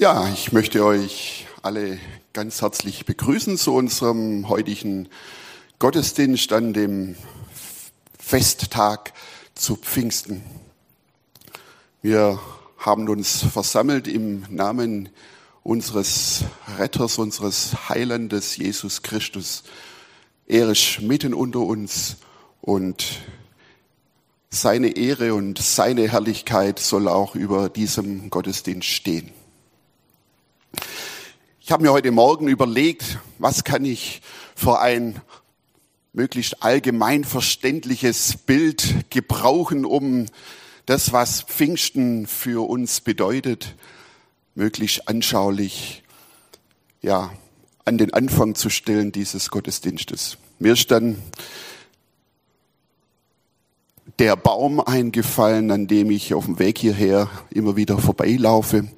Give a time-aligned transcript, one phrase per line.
[0.00, 1.98] Ja, ich möchte euch alle
[2.32, 5.08] ganz herzlich begrüßen zu unserem heutigen
[5.80, 7.16] Gottesdienst an dem
[8.16, 9.12] Festtag
[9.56, 10.44] zu Pfingsten.
[12.00, 12.38] Wir
[12.76, 15.08] haben uns versammelt im Namen
[15.64, 16.44] unseres
[16.78, 19.64] Retters, unseres Heilandes Jesus Christus.
[20.46, 22.18] Er ist mitten unter uns
[22.60, 23.04] und
[24.48, 29.32] seine Ehre und seine Herrlichkeit soll auch über diesem Gottesdienst stehen.
[31.68, 34.22] Ich habe mir heute Morgen überlegt, was kann ich
[34.56, 35.20] für ein
[36.14, 40.24] möglichst allgemein verständliches Bild gebrauchen, um
[40.86, 43.74] das, was Pfingsten für uns bedeutet,
[44.54, 46.04] möglichst anschaulich,
[47.02, 47.34] ja,
[47.84, 50.38] an den Anfang zu stellen dieses Gottesdienstes.
[50.58, 51.22] Mir ist dann
[54.18, 58.88] der Baum eingefallen, an dem ich auf dem Weg hierher immer wieder vorbeilaufe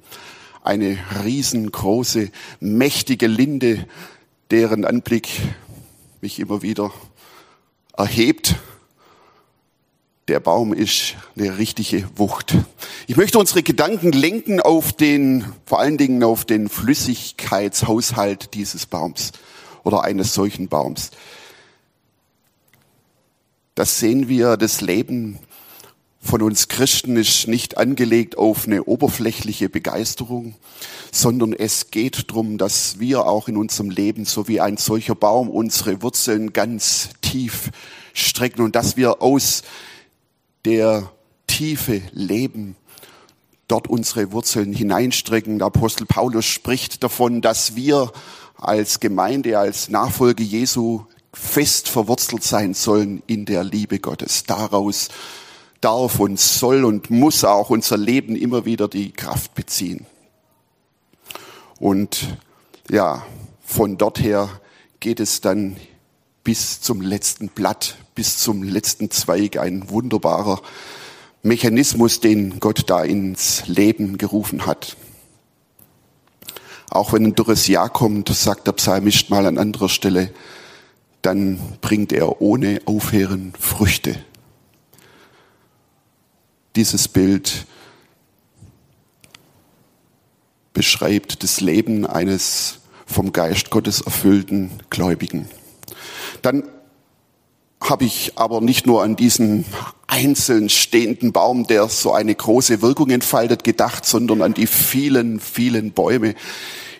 [0.63, 2.29] eine riesengroße,
[2.59, 3.87] mächtige Linde,
[4.51, 5.29] deren Anblick
[6.21, 6.91] mich immer wieder
[7.97, 8.55] erhebt.
[10.27, 12.55] Der Baum ist eine richtige Wucht.
[13.07, 19.31] Ich möchte unsere Gedanken lenken auf den, vor allen Dingen auf den Flüssigkeitshaushalt dieses Baums
[19.83, 21.11] oder eines solchen Baums.
[23.75, 25.39] Das sehen wir, das Leben
[26.21, 30.55] von uns Christen ist nicht angelegt auf eine oberflächliche Begeisterung,
[31.11, 35.49] sondern es geht darum, dass wir auch in unserem Leben, so wie ein solcher Baum,
[35.49, 37.71] unsere Wurzeln ganz tief
[38.13, 39.63] strecken und dass wir aus
[40.63, 41.11] der
[41.47, 42.75] Tiefe leben,
[43.67, 45.57] dort unsere Wurzeln hineinstrecken.
[45.57, 48.11] Der Apostel Paulus spricht davon, dass wir
[48.57, 54.43] als Gemeinde, als Nachfolge Jesu fest verwurzelt sein sollen in der Liebe Gottes.
[54.43, 55.09] Daraus
[55.81, 60.05] darf und soll und muss auch unser Leben immer wieder die Kraft beziehen.
[61.79, 62.37] Und
[62.89, 63.25] ja,
[63.65, 64.49] von dort her
[64.99, 65.75] geht es dann
[66.43, 70.61] bis zum letzten Blatt, bis zum letzten Zweig, ein wunderbarer
[71.43, 74.95] Mechanismus, den Gott da ins Leben gerufen hat.
[76.91, 80.31] Auch wenn ein dürres Jahr kommt, sagt der Psalmist mal an anderer Stelle,
[81.21, 84.17] dann bringt er ohne Aufhören Früchte
[86.75, 87.65] dieses Bild
[90.73, 95.49] beschreibt das Leben eines vom Geist Gottes erfüllten Gläubigen.
[96.41, 96.63] Dann
[97.81, 99.65] habe ich aber nicht nur an diesen
[100.07, 105.91] einzeln stehenden Baum, der so eine große Wirkung entfaltet, gedacht, sondern an die vielen, vielen
[105.91, 106.35] Bäume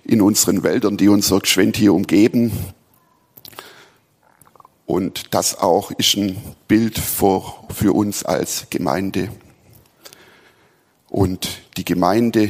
[0.03, 2.51] in unseren Wäldern, die unser Geschwend hier umgeben.
[4.85, 7.43] Und das auch ist ein Bild für,
[7.73, 9.29] für uns als Gemeinde.
[11.11, 12.49] Und die Gemeinde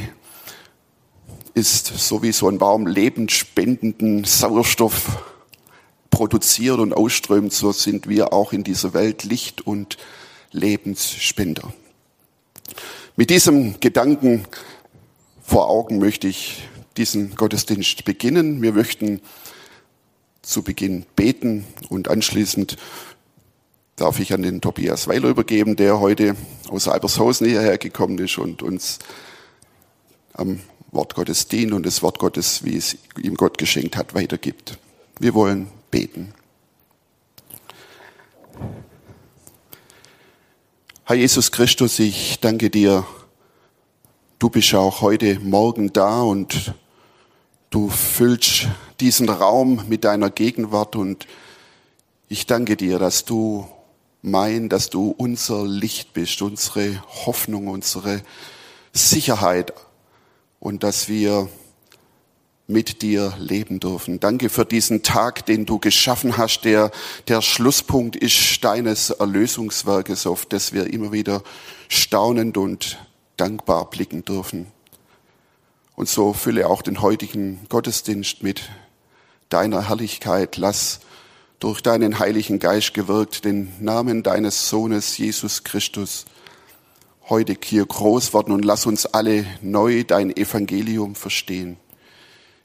[1.52, 5.20] ist so wie so ein Baum lebensspendenden Sauerstoff
[6.10, 9.98] produziert und ausströmt, so sind wir auch in dieser Welt Licht und
[10.52, 11.74] Lebensspender.
[13.16, 14.44] Mit diesem Gedanken
[15.42, 16.62] vor Augen möchte ich
[16.96, 18.62] diesen Gottesdienst beginnen.
[18.62, 19.22] Wir möchten
[20.42, 22.76] zu Beginn beten und anschließend
[24.02, 26.34] darf ich an den Tobias Weiler übergeben, der heute
[26.68, 28.98] aus Albershausen hierher gekommen ist und uns
[30.32, 30.58] am
[30.90, 34.76] Wort Gottes dient und das Wort Gottes, wie es ihm Gott geschenkt hat, weitergibt.
[35.20, 36.34] Wir wollen beten.
[41.04, 43.06] Herr Jesus Christus, ich danke dir.
[44.40, 46.74] Du bist auch heute Morgen da und
[47.70, 48.66] du füllst
[48.98, 51.28] diesen Raum mit deiner Gegenwart und
[52.28, 53.68] ich danke dir, dass du
[54.22, 58.22] mein, dass du unser Licht bist, unsere Hoffnung, unsere
[58.92, 59.72] Sicherheit
[60.60, 61.48] und dass wir
[62.68, 64.20] mit dir leben dürfen.
[64.20, 66.90] Danke für diesen Tag, den du geschaffen hast, der
[67.28, 71.42] der Schlusspunkt ist deines Erlösungswerkes, auf das wir immer wieder
[71.88, 72.98] staunend und
[73.36, 74.66] dankbar blicken dürfen.
[75.96, 78.62] Und so fülle auch den heutigen Gottesdienst mit
[79.48, 80.56] deiner Herrlichkeit.
[80.56, 81.00] Lass
[81.62, 86.24] durch deinen Heiligen Geist gewirkt, den Namen deines Sohnes Jesus Christus
[87.28, 91.76] heute hier groß worden und lass uns alle neu dein Evangelium verstehen.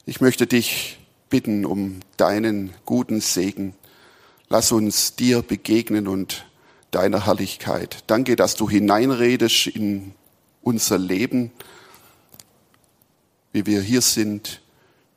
[0.04, 0.98] Ich möchte dich
[1.30, 3.76] bitten um deinen guten Segen.
[4.48, 6.46] Lass uns dir begegnen und
[6.90, 8.02] deiner Herrlichkeit.
[8.08, 10.12] Danke, dass du hineinredest in
[10.60, 11.52] unser Leben,
[13.52, 14.60] wie wir hier sind,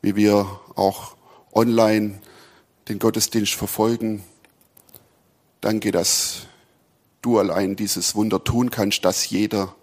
[0.04, 1.16] wie wir auch
[1.52, 2.22] online
[2.88, 4.24] den Gottesdienst verfolgen.
[5.62, 6.48] Danke, dass
[7.22, 9.76] du allein dieses Wunder tun kannst, dass jeder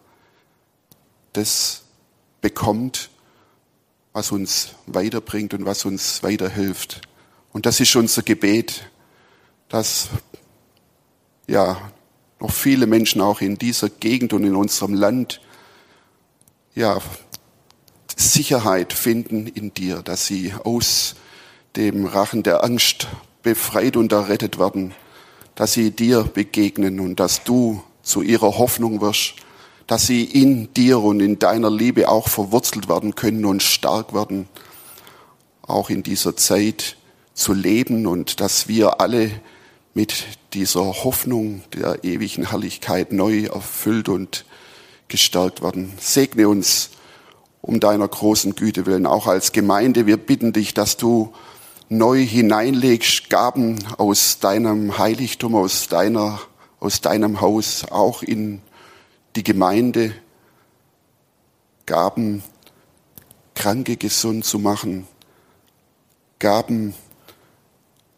[1.33, 1.83] das
[2.41, 3.11] bekommt,
[4.13, 7.03] was uns weiterbringt und was uns weiterhilft.
[7.53, 8.91] Und das ist unser Gebet,
[9.69, 10.09] dass
[11.47, 11.93] ja
[12.41, 15.41] noch viele Menschen auch in dieser Gegend und in unserem Land
[16.75, 17.01] ja
[18.17, 21.15] Sicherheit finden in dir, dass sie aus
[21.79, 23.07] dem Rachen der Angst
[23.43, 24.93] befreit und errettet werden,
[25.55, 29.35] dass sie dir begegnen und dass du zu ihrer Hoffnung wirst,
[29.87, 34.49] dass sie in dir und in deiner Liebe auch verwurzelt werden können und stark werden,
[35.63, 36.97] auch in dieser Zeit
[37.33, 39.31] zu leben und dass wir alle
[39.95, 44.45] mit dieser Hoffnung der ewigen Herrlichkeit neu erfüllt und
[45.07, 45.93] gestärkt werden.
[46.01, 46.91] Segne uns
[47.63, 50.07] um deiner großen Güte willen, auch als Gemeinde.
[50.07, 51.33] Wir bitten dich, dass du
[51.89, 56.41] neu hineinlegst, Gaben aus deinem Heiligtum, aus deiner,
[56.81, 58.61] aus deinem Haus, auch in
[59.37, 60.15] die Gemeinde,
[61.87, 62.43] Gaben,
[63.55, 65.07] Kranke gesund zu machen,
[66.39, 66.95] Gaben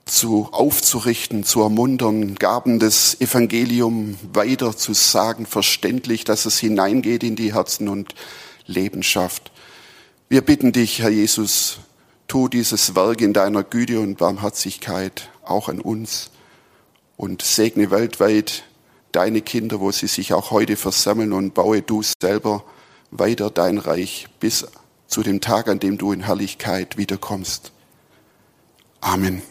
[0.05, 7.37] zu aufzurichten, zu ermuntern, Gaben des Evangelium weiter zu sagen, verständlich, dass es hineingeht in
[7.37, 8.14] die Herzen und
[8.67, 9.52] Leben schafft.
[10.28, 11.78] Wir bitten dich, Herr Jesus,
[12.31, 16.31] tu dieses Werk in deiner Güte und Barmherzigkeit auch an uns
[17.17, 18.62] und segne weltweit
[19.11, 22.62] deine Kinder, wo sie sich auch heute versammeln und baue du selber
[23.11, 24.65] weiter dein Reich bis
[25.09, 27.73] zu dem Tag, an dem du in Herrlichkeit wiederkommst.
[29.00, 29.43] Amen.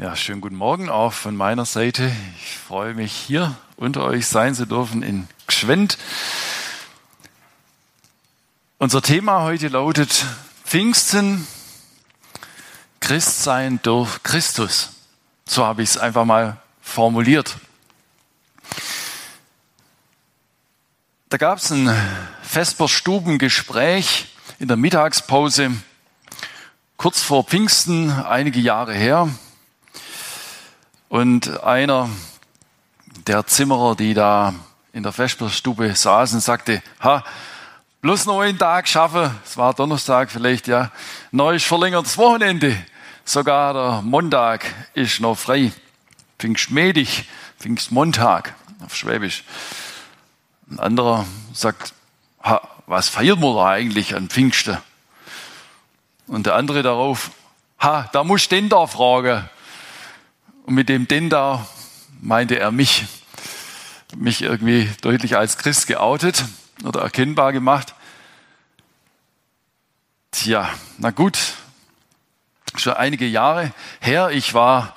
[0.00, 2.12] Ja, schönen guten Morgen auch von meiner Seite.
[2.40, 5.98] Ich freue mich hier unter euch sein zu dürfen in Gschwend.
[8.78, 10.24] Unser Thema heute lautet
[10.64, 11.48] Pfingsten,
[13.00, 14.90] Christsein durch Christus.
[15.46, 17.56] So habe ich es einfach mal formuliert.
[21.28, 21.92] Da gab es ein
[22.42, 24.28] Vesperstubengespräch
[24.60, 25.72] in der Mittagspause
[26.96, 29.28] kurz vor Pfingsten, einige Jahre her.
[31.08, 32.10] Und einer
[33.26, 34.54] der Zimmerer, die da
[34.92, 37.24] in der Vesperstube saßen, sagte, ha,
[38.02, 40.90] bloß noch einen Tag schaffen, es war Donnerstag vielleicht, ja,
[41.52, 42.76] ist verlängertes Wochenende,
[43.24, 45.72] sogar der Montag ist noch frei,
[46.38, 47.24] Pfingstmedig,
[47.58, 48.54] Pfingstmontag
[48.84, 49.44] auf Schwäbisch.
[50.70, 51.94] Ein anderer sagt,
[52.42, 54.76] ha, was feiert man da eigentlich an Pfingsten?
[56.26, 57.30] Und der andere darauf,
[57.78, 59.48] ha, da muss den da fragen.
[60.68, 61.66] Und mit dem denn da
[62.20, 63.06] meinte er mich,
[64.14, 66.44] mich irgendwie deutlich als Christ geoutet
[66.84, 67.94] oder erkennbar gemacht.
[70.30, 70.68] Tja,
[70.98, 71.38] na gut,
[72.76, 74.28] schon einige Jahre her.
[74.28, 74.94] Ich war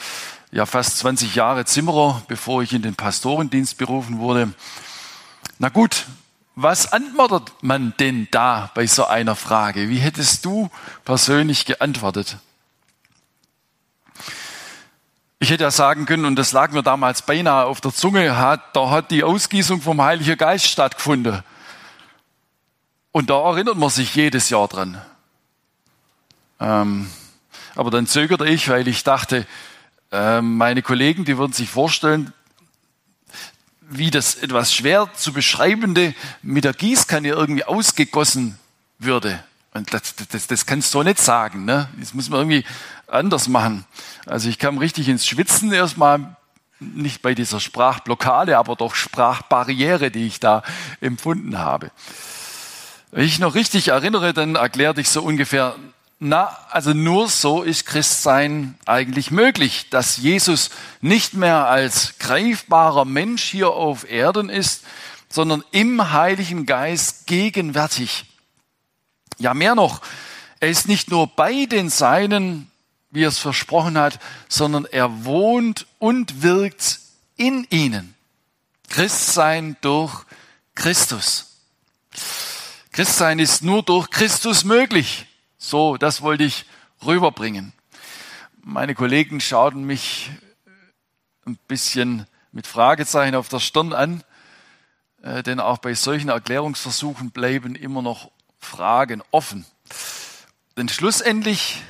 [0.52, 4.52] ja fast 20 Jahre Zimmerer, bevor ich in den Pastorendienst berufen wurde.
[5.58, 6.06] Na gut,
[6.56, 9.88] was antwortet man denn da bei so einer Frage?
[9.88, 10.70] Wie hättest du
[11.06, 12.40] persönlich geantwortet?
[15.44, 18.76] Ich hätte ja sagen können, und das lag mir damals beinahe auf der Zunge, hat,
[18.76, 21.42] da hat die Ausgießung vom Heiligen Geist stattgefunden.
[23.12, 25.02] Und da erinnert man sich jedes Jahr dran.
[26.60, 27.10] Ähm,
[27.74, 29.48] aber dann zögerte ich, weil ich dachte,
[30.12, 32.32] äh, meine Kollegen, die würden sich vorstellen,
[33.80, 38.60] wie das etwas schwer zu beschreibende mit der Gießkanne irgendwie ausgegossen
[39.00, 39.44] würde.
[39.74, 41.66] Und das, das, das kannst du nicht sagen.
[41.66, 41.90] Ne?
[41.98, 42.64] Das muss man irgendwie
[43.12, 43.86] anders machen.
[44.26, 46.36] Also ich kam richtig ins Schwitzen erstmal,
[46.80, 50.64] nicht bei dieser Sprachblockade, aber doch Sprachbarriere, die ich da
[51.00, 51.92] empfunden habe.
[53.12, 55.76] Wenn ich noch richtig erinnere, dann erklärte ich so ungefähr,
[56.20, 60.70] na, also nur so ist Christsein eigentlich möglich, dass Jesus
[61.02, 64.84] nicht mehr als greifbarer Mensch hier auf Erden ist,
[65.30, 68.26] sondern im Heiligen Geist gegenwärtig.
[69.40, 70.02] Ja, mehr noch,
[70.60, 72.71] er ist nicht nur bei den Seinen,
[73.12, 77.00] wie er es versprochen hat, sondern er wohnt und wirkt
[77.36, 78.16] in ihnen.
[78.90, 80.26] Christsein durch
[80.76, 81.58] Christus.
[82.92, 85.28] Christsein ist nur durch Christus möglich.
[85.58, 86.66] So, das wollte ich
[87.06, 87.74] rüberbringen.
[88.64, 90.30] Meine Kollegen schauten mich
[91.46, 94.24] ein bisschen mit Fragezeichen auf der Stirn an,
[95.24, 99.66] äh, denn auch bei solchen Erklärungsversuchen bleiben immer noch Fragen offen.
[100.78, 101.82] Denn schlussendlich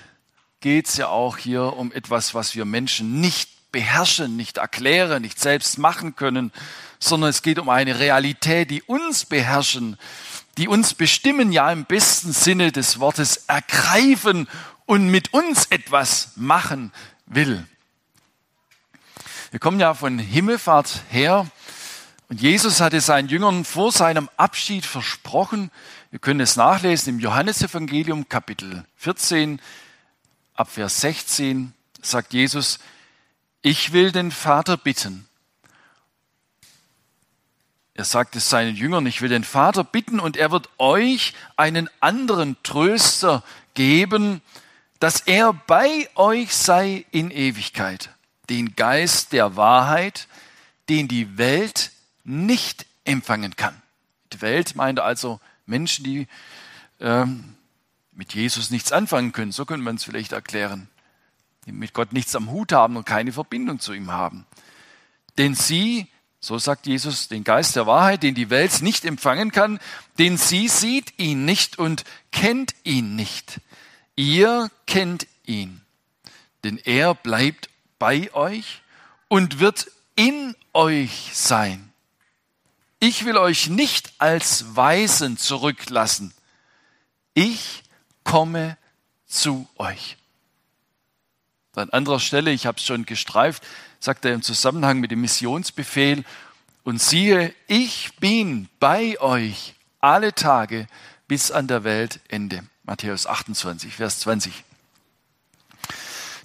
[0.61, 5.39] geht es ja auch hier um etwas, was wir Menschen nicht beherrschen, nicht erklären, nicht
[5.39, 6.51] selbst machen können,
[6.99, 9.97] sondern es geht um eine Realität, die uns beherrschen,
[10.57, 14.47] die uns bestimmen, ja im besten Sinne des Wortes ergreifen
[14.85, 16.91] und mit uns etwas machen
[17.25, 17.65] will.
[19.49, 21.47] Wir kommen ja von Himmelfahrt her.
[22.29, 25.71] Und Jesus hatte seinen Jüngern vor seinem Abschied versprochen,
[26.11, 29.61] wir können es nachlesen im Johannesevangelium Kapitel 14
[30.53, 32.79] ab Vers 16 sagt Jesus,
[33.61, 35.27] ich will den Vater bitten.
[37.93, 41.89] Er sagt es seinen Jüngern, ich will den Vater bitten und er wird euch einen
[41.99, 43.43] anderen Tröster
[43.73, 44.41] geben,
[44.99, 48.09] dass er bei euch sei in Ewigkeit,
[48.49, 50.27] den Geist der Wahrheit,
[50.89, 51.91] den die Welt
[52.23, 53.81] nicht empfangen kann.
[54.33, 56.27] Die Welt meint also Menschen, die
[56.99, 57.55] ähm,
[58.11, 60.89] mit Jesus nichts anfangen können, so könnte man es vielleicht erklären,
[61.65, 64.45] die mit Gott nichts am Hut haben und keine Verbindung zu ihm haben.
[65.37, 66.07] Denn sie,
[66.39, 69.79] so sagt Jesus, den Geist der Wahrheit, den die Welt nicht empfangen kann,
[70.17, 73.61] denn sie sieht ihn nicht und kennt ihn nicht.
[74.15, 75.81] Ihr kennt ihn,
[76.63, 78.81] denn er bleibt bei euch
[79.27, 81.91] und wird in euch sein.
[82.99, 86.33] Ich will euch nicht als Weisen zurücklassen.
[87.33, 87.83] Ich
[88.23, 88.77] komme
[89.27, 90.17] zu euch.
[91.75, 93.63] An anderer Stelle, ich habe es schon gestreift,
[93.99, 96.23] sagt er im Zusammenhang mit dem Missionsbefehl,
[96.83, 100.87] und siehe, ich bin bei euch alle Tage
[101.27, 102.63] bis an der Weltende.
[102.83, 104.63] Matthäus 28, Vers 20.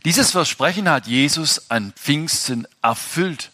[0.05, 3.51] Dieses Versprechen hat Jesus an Pfingsten erfüllt.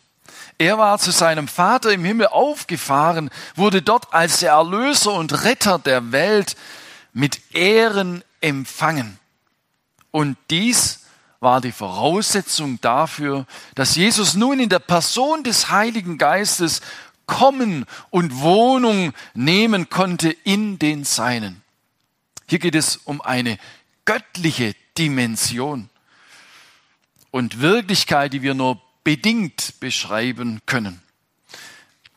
[0.58, 5.78] Er war zu seinem Vater im Himmel aufgefahren, wurde dort als der Erlöser und Retter
[5.78, 6.56] der Welt
[7.12, 9.18] mit Ehren empfangen.
[10.10, 11.00] Und dies
[11.40, 16.80] war die Voraussetzung dafür, dass Jesus nun in der Person des Heiligen Geistes
[17.26, 21.62] kommen und Wohnung nehmen konnte in den Seinen.
[22.46, 23.58] Hier geht es um eine
[24.04, 25.88] göttliche Dimension
[27.30, 31.01] und Wirklichkeit, die wir nur bedingt beschreiben können.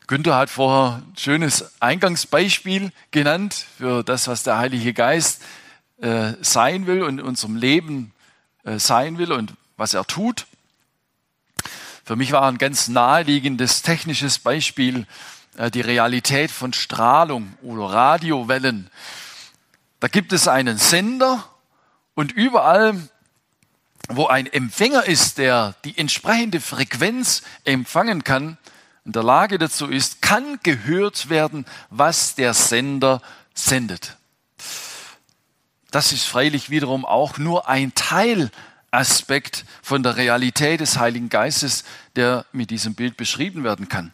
[0.07, 5.41] Günther hat vorher ein schönes Eingangsbeispiel genannt für das, was der Heilige Geist
[5.99, 8.13] äh, sein will und in unserem Leben
[8.63, 10.45] äh, sein will und was er tut.
[12.03, 15.07] Für mich war ein ganz naheliegendes technisches Beispiel
[15.57, 18.91] äh, die Realität von Strahlung oder Radiowellen.
[19.99, 21.43] Da gibt es einen Sender
[22.13, 22.95] und überall
[24.07, 28.59] wo ein Empfänger ist, der die entsprechende Frequenz empfangen kann,
[29.05, 33.21] in der Lage dazu ist, kann gehört werden, was der Sender
[33.53, 34.17] sendet.
[35.91, 41.85] Das ist freilich wiederum auch nur ein Teilaspekt von der Realität des Heiligen Geistes,
[42.15, 44.11] der mit diesem Bild beschrieben werden kann.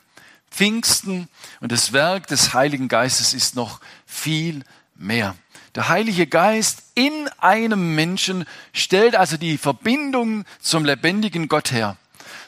[0.52, 1.30] Pfingsten
[1.62, 4.64] und das Werk des Heiligen Geistes ist noch viel
[4.96, 5.36] mehr.
[5.76, 8.44] Der Heilige Geist in einem Menschen
[8.74, 11.96] stellt also die Verbindung zum lebendigen Gott her.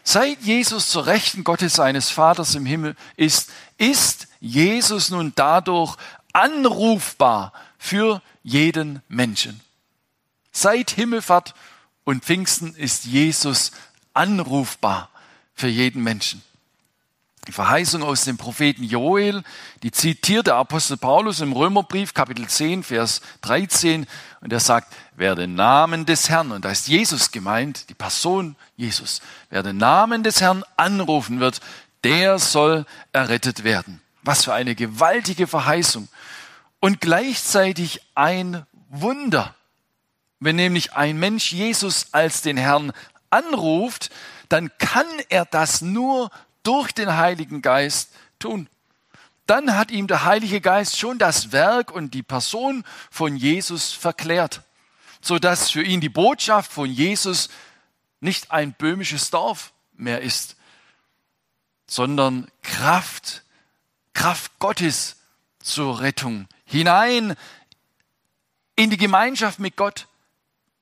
[0.04, 5.96] Seit Jesus zur Rechten Gottes seines Vaters im Himmel ist, ist Jesus nun dadurch
[6.34, 9.62] anrufbar für jeden Menschen.
[10.52, 11.56] Seit Himmelfahrt
[12.04, 13.72] und Pfingsten ist Jesus
[14.14, 15.10] anrufbar
[15.56, 16.44] für jeden Menschen.
[17.48, 19.44] Die Verheißung aus dem Propheten Joel,
[19.84, 24.06] die zitiert der Apostel Paulus im Römerbrief Kapitel 10, Vers 13
[24.44, 28.58] und er sagt, wer den Namen des Herrn, und da ist Jesus gemeint, die Person
[28.76, 31.62] Jesus, wer den Namen des Herrn anrufen wird,
[32.04, 34.02] der soll errettet werden.
[34.22, 36.10] Was für eine gewaltige Verheißung
[36.82, 39.56] und gleichzeitig ein Wunder.
[40.42, 42.92] Wenn nämlich ein Mensch Jesus als den Herrn
[43.30, 44.10] anruft,
[44.50, 46.30] dann kann er das nur
[46.64, 48.68] durch den Heiligen Geist tun.
[49.46, 54.62] Dann hat ihm der Heilige Geist schon das Werk und die Person von Jesus verklärt,
[55.22, 57.50] sodass für ihn die Botschaft von Jesus
[58.22, 60.56] nicht ein böhmisches Dorf mehr ist,
[61.88, 63.44] sondern Kraft,
[64.14, 65.18] Kraft Gottes
[65.60, 67.36] zur Rettung, hinein
[68.76, 70.08] in die Gemeinschaft mit Gott,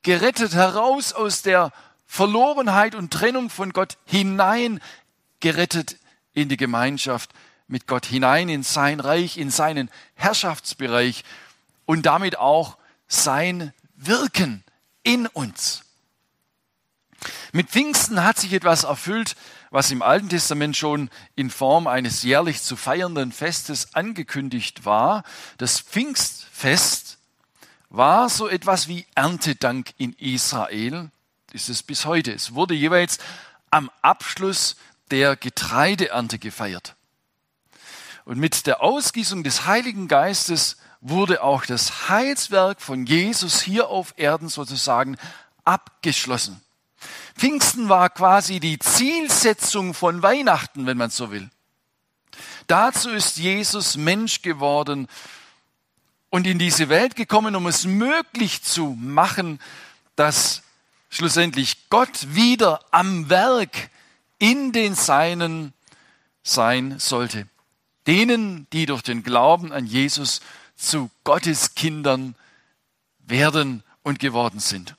[0.03, 1.71] gerettet heraus aus der
[2.05, 4.79] Verlorenheit und Trennung von Gott, hinein
[5.39, 5.97] gerettet
[6.33, 7.31] in die Gemeinschaft
[7.71, 11.23] mit Gott hinein, in sein Reich, in seinen Herrschaftsbereich
[11.85, 14.63] und damit auch sein Wirken
[15.03, 15.83] in uns.
[17.51, 19.35] Mit Pfingsten hat sich etwas erfüllt,
[19.69, 25.23] was im Alten Testament schon in Form eines jährlich zu feiernden Festes angekündigt war.
[25.57, 27.17] Das Pfingstfest
[27.89, 31.11] war so etwas wie Erntedank in Israel.
[31.51, 32.31] Ist es bis heute.
[32.31, 33.17] Es wurde jeweils
[33.69, 34.77] am Abschluss
[35.11, 36.95] der Getreideernte gefeiert.
[38.25, 44.13] Und mit der Ausgießung des Heiligen Geistes wurde auch das Heilswerk von Jesus hier auf
[44.17, 45.17] Erden sozusagen
[45.63, 46.61] abgeschlossen.
[47.35, 51.49] Pfingsten war quasi die Zielsetzung von Weihnachten, wenn man so will.
[52.67, 55.07] Dazu ist Jesus Mensch geworden
[56.29, 59.59] und in diese Welt gekommen, um es möglich zu machen,
[60.15, 60.61] dass
[61.09, 63.89] schlussendlich Gott wieder am Werk
[64.37, 65.73] in den Seinen
[66.43, 67.47] sein sollte.
[68.11, 70.41] Denen, die durch den Glauben an Jesus
[70.75, 72.35] zu Gottes Kindern
[73.19, 74.97] werden und geworden sind.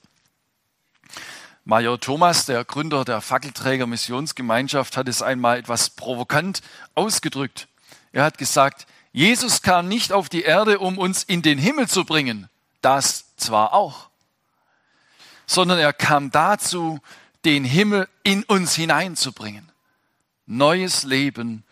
[1.63, 6.63] Major Thomas, der Gründer der Fackelträger Missionsgemeinschaft, hat es einmal etwas provokant
[6.95, 7.67] ausgedrückt.
[8.13, 12.05] Er hat gesagt, Jesus kam nicht auf die Erde, um uns in den Himmel zu
[12.05, 12.49] bringen,
[12.81, 14.09] das zwar auch,
[15.45, 16.99] sondern er kam dazu,
[17.45, 19.71] den Himmel in uns hineinzubringen.
[20.47, 21.63] Neues Leben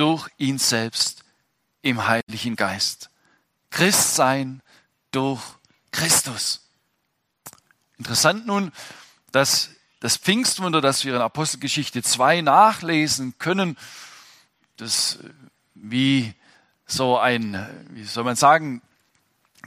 [0.00, 1.24] durch ihn selbst
[1.82, 3.10] im Heiligen Geist.
[3.68, 4.62] Christsein
[5.10, 5.42] durch
[5.92, 6.66] Christus.
[7.98, 8.72] Interessant nun,
[9.30, 9.68] dass
[10.00, 13.76] das Pfingstwunder, das wir in Apostelgeschichte 2 nachlesen können,
[14.78, 15.18] das
[15.74, 16.32] wie
[16.86, 18.80] so ein, wie soll man sagen,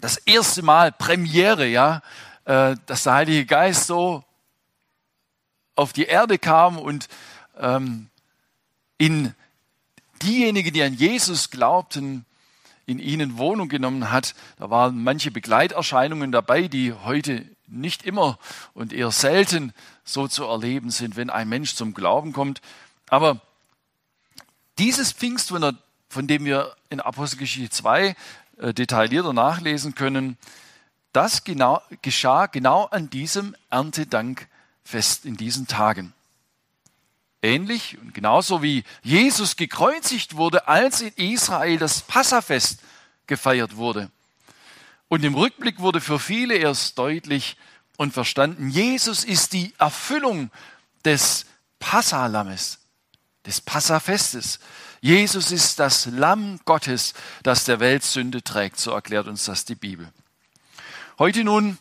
[0.01, 2.01] das erste Mal Premiere, ja,
[2.45, 4.23] äh, dass der Heilige Geist so
[5.75, 7.07] auf die Erde kam und
[7.59, 8.09] ähm,
[8.97, 9.35] in
[10.23, 12.25] diejenigen, die an Jesus glaubten,
[12.85, 14.35] in ihnen Wohnung genommen hat.
[14.57, 18.37] Da waren manche Begleiterscheinungen dabei, die heute nicht immer
[18.73, 22.61] und eher selten so zu erleben sind, wenn ein Mensch zum Glauben kommt.
[23.07, 23.41] Aber
[24.77, 25.75] dieses Pfingstwunder,
[26.09, 28.15] von dem wir in Apostelgeschichte 2
[28.57, 30.37] äh, detaillierter nachlesen können,
[31.13, 36.13] das genau, geschah genau an diesem Erntedankfest in diesen Tagen.
[37.43, 42.79] Ähnlich und genauso wie Jesus gekreuzigt wurde, als in Israel das Passafest
[43.27, 44.09] gefeiert wurde.
[45.09, 47.57] Und im Rückblick wurde für viele erst deutlich
[47.97, 50.49] und verstanden, Jesus ist die Erfüllung
[51.05, 51.45] des
[51.79, 52.79] Passalammes,
[53.45, 54.59] des Passafestes.
[55.01, 57.13] Jesus ist das Lamm Gottes,
[57.43, 60.11] das der Welt Sünde trägt, so erklärt uns das die Bibel.
[61.19, 61.77] Heute nun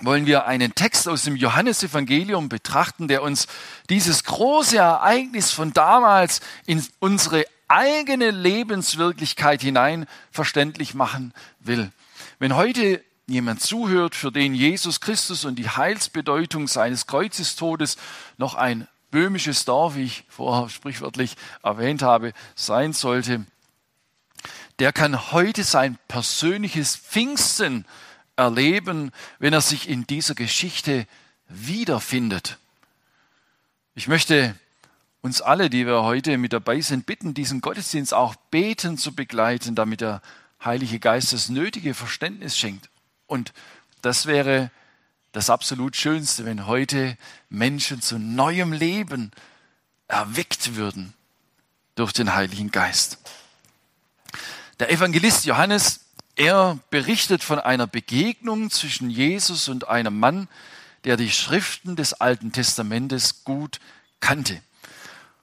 [0.00, 3.46] wollen wir einen Text aus dem Johannesevangelium betrachten, der uns
[3.88, 11.90] dieses große Ereignis von damals in unsere eigene Lebenswirklichkeit hinein verständlich machen will.
[12.38, 17.96] Wenn heute jemand zuhört, für den Jesus Christus und die Heilsbedeutung seines Kreuzestodes
[18.36, 23.46] noch ein böhmisches Dorf, wie ich vorher sprichwörtlich erwähnt habe, sein sollte,
[24.78, 27.84] der kann heute sein persönliches Pfingsten
[28.36, 31.06] erleben, wenn er sich in dieser Geschichte
[31.48, 32.58] wiederfindet.
[33.94, 34.54] Ich möchte
[35.20, 39.74] uns alle, die wir heute mit dabei sind, bitten, diesen Gottesdienst auch beten zu begleiten,
[39.74, 40.20] damit der
[40.64, 42.88] Heilige Geist das nötige Verständnis schenkt.
[43.26, 43.52] Und
[44.00, 44.70] das wäre
[45.32, 47.16] das absolut Schönste, wenn heute
[47.48, 49.30] Menschen zu neuem Leben
[50.08, 51.14] erweckt würden
[51.94, 53.18] durch den Heiligen Geist.
[54.78, 56.01] Der Evangelist Johannes
[56.36, 60.48] er berichtet von einer Begegnung zwischen Jesus und einem Mann,
[61.04, 63.80] der die Schriften des Alten Testamentes gut
[64.20, 64.60] kannte.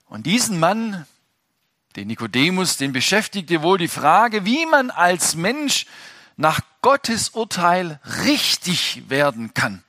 [0.08, 1.06] Und diesen Mann,
[1.96, 5.86] den Nikodemus, den beschäftigte wohl die Frage, wie man als Mensch
[6.38, 9.84] nach Gottes Urteil richtig werden kann.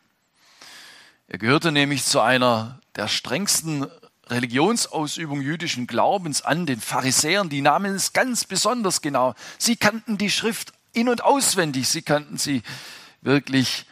[1.28, 3.86] Er gehörte nämlich zu einer der strengsten
[4.26, 9.34] Religionsausübung jüdischen Glaubens an, den Pharisäern, die nahmen es ganz besonders genau.
[9.58, 11.88] Sie kannten die Schrift in und auswendig.
[11.88, 12.62] Sie kannten sie
[13.22, 13.86] wirklich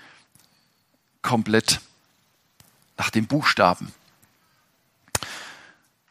[1.23, 1.81] komplett
[2.97, 3.93] nach dem Buchstaben.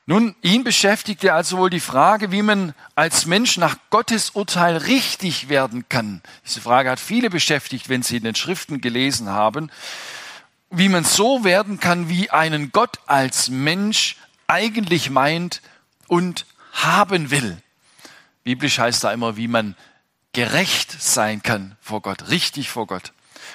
[0.10, 5.50] Nun, ihn beschäftigte also wohl die Frage, wie man als Mensch nach Gottes Urteil richtig
[5.50, 6.21] werden kann.
[6.45, 9.69] Diese Frage hat viele beschäftigt, wenn sie in den Schriften gelesen haben.
[10.69, 14.15] Wie man so werden kann, wie einen Gott als Mensch
[14.47, 15.62] eigentlich meint
[16.08, 17.58] und haben will.
[18.45, 19.76] Biblisch heißt da immer, wie man
[20.38, 23.12] gerecht sein kann vor Gott, richtig vor Gott.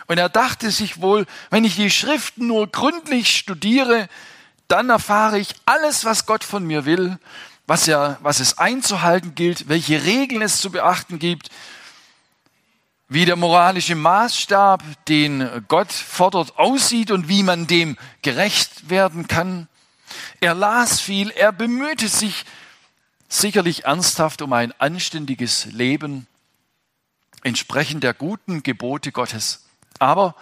[0.09, 4.09] Und er dachte sich wohl, wenn ich die Schriften nur gründlich studiere,
[4.67, 7.21] dann erfahre ich alles, was Gott von mir will,
[7.69, 11.51] was, er, was es einzuhalten gilt, welche Regeln es zu beachten gibt,
[13.09, 19.69] wie der moralische Maßstab, den Gott fordert, aussieht und wie man dem gerecht werden kann.
[20.41, 22.45] Er las viel, er bemühte sich
[23.29, 26.27] sicherlich ernsthaft um ein anständiges Leben
[27.43, 29.65] entsprechend der guten Gebote Gottes.
[29.99, 30.35] Aber,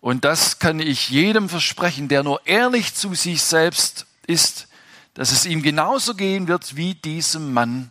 [0.00, 4.68] und das kann ich jedem versprechen, der nur ehrlich zu sich selbst ist,
[5.14, 7.90] dass es ihm genauso gehen wird wie diesem Mann.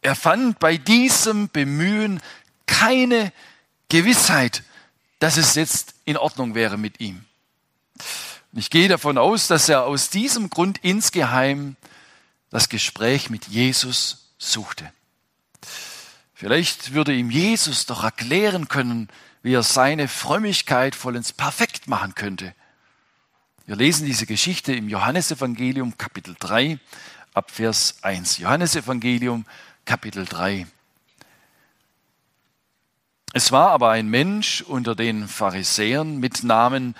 [0.00, 2.20] Er fand bei diesem Bemühen
[2.66, 3.32] keine
[3.88, 4.62] Gewissheit,
[5.18, 7.24] dass es jetzt in Ordnung wäre mit ihm.
[8.52, 11.76] Ich gehe davon aus, dass er aus diesem Grund insgeheim
[12.50, 14.92] das Gespräch mit Jesus suchte.
[16.44, 19.08] Vielleicht würde ihm Jesus doch erklären können,
[19.42, 22.54] wie er seine Frömmigkeit vollends perfekt machen könnte.
[23.64, 26.78] Wir lesen diese Geschichte im Johannesevangelium Kapitel 3
[27.32, 28.36] ab Vers 1.
[28.36, 29.46] Johannesevangelium
[29.86, 30.66] Kapitel 3.
[33.32, 36.94] Es war aber ein Mensch unter den Pharisäern mit Namen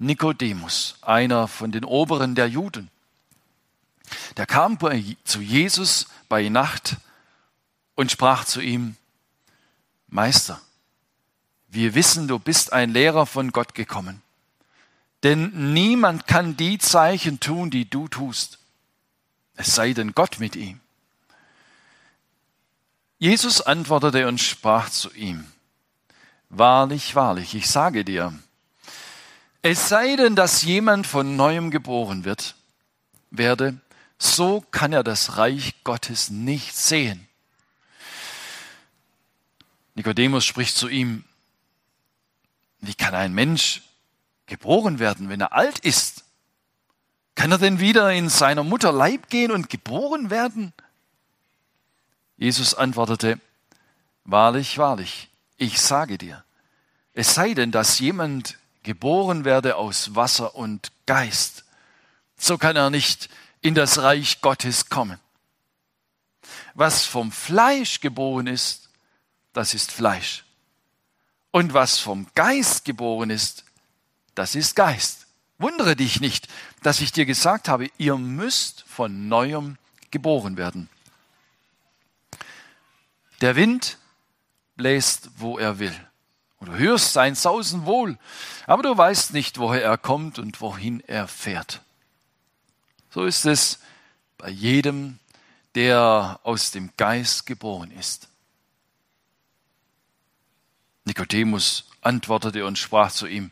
[0.00, 2.90] Nikodemus, einer von den Oberen der Juden.
[4.36, 4.76] Der kam
[5.22, 6.96] zu Jesus bei Nacht
[7.98, 8.94] und sprach zu ihm,
[10.06, 10.60] Meister,
[11.66, 14.22] wir wissen, du bist ein Lehrer von Gott gekommen,
[15.24, 18.60] denn niemand kann die Zeichen tun, die du tust,
[19.56, 20.78] es sei denn Gott mit ihm.
[23.18, 25.44] Jesus antwortete und sprach zu ihm,
[26.50, 28.32] Wahrlich, wahrlich, ich sage dir,
[29.60, 32.54] es sei denn, dass jemand von neuem geboren wird,
[33.32, 33.80] werde,
[34.20, 37.27] so kann er das Reich Gottes nicht sehen.
[39.98, 41.24] Nikodemus spricht zu ihm,
[42.78, 43.82] wie kann ein Mensch
[44.46, 46.22] geboren werden, wenn er alt ist?
[47.34, 50.72] Kann er denn wieder in seiner Mutter Leib gehen und geboren werden?
[52.36, 53.40] Jesus antwortete,
[54.22, 56.44] Wahrlich, wahrlich, ich sage dir,
[57.12, 61.64] es sei denn, dass jemand geboren werde aus Wasser und Geist,
[62.36, 63.30] so kann er nicht
[63.62, 65.18] in das Reich Gottes kommen.
[66.74, 68.87] Was vom Fleisch geboren ist,
[69.52, 70.44] das ist Fleisch.
[71.50, 73.64] Und was vom Geist geboren ist,
[74.34, 75.26] das ist Geist.
[75.58, 76.46] Wundere dich nicht,
[76.82, 79.76] dass ich dir gesagt habe, ihr müsst von neuem
[80.10, 80.88] geboren werden.
[83.40, 83.98] Der Wind
[84.76, 85.94] bläst, wo er will.
[86.60, 88.18] Und du hörst sein Sausen wohl,
[88.66, 91.82] aber du weißt nicht, woher er kommt und wohin er fährt.
[93.10, 93.78] So ist es
[94.36, 95.18] bei jedem,
[95.74, 98.27] der aus dem Geist geboren ist.
[101.08, 103.50] Nikodemus antwortete und sprach zu ihm,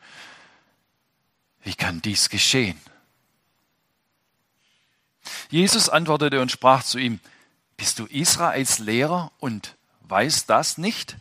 [1.62, 2.81] wie kann dies geschehen?
[5.51, 7.19] Jesus antwortete und sprach zu ihm,
[7.77, 11.16] bist du Israels Lehrer und weißt das nicht?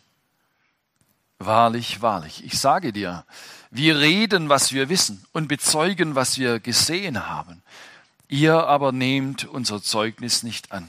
[1.38, 3.24] Wahrlich, wahrlich, ich sage dir,
[3.70, 7.62] wir reden, was wir wissen und bezeugen, was wir gesehen haben.
[8.28, 10.88] Ihr aber nehmt unser Zeugnis nicht an.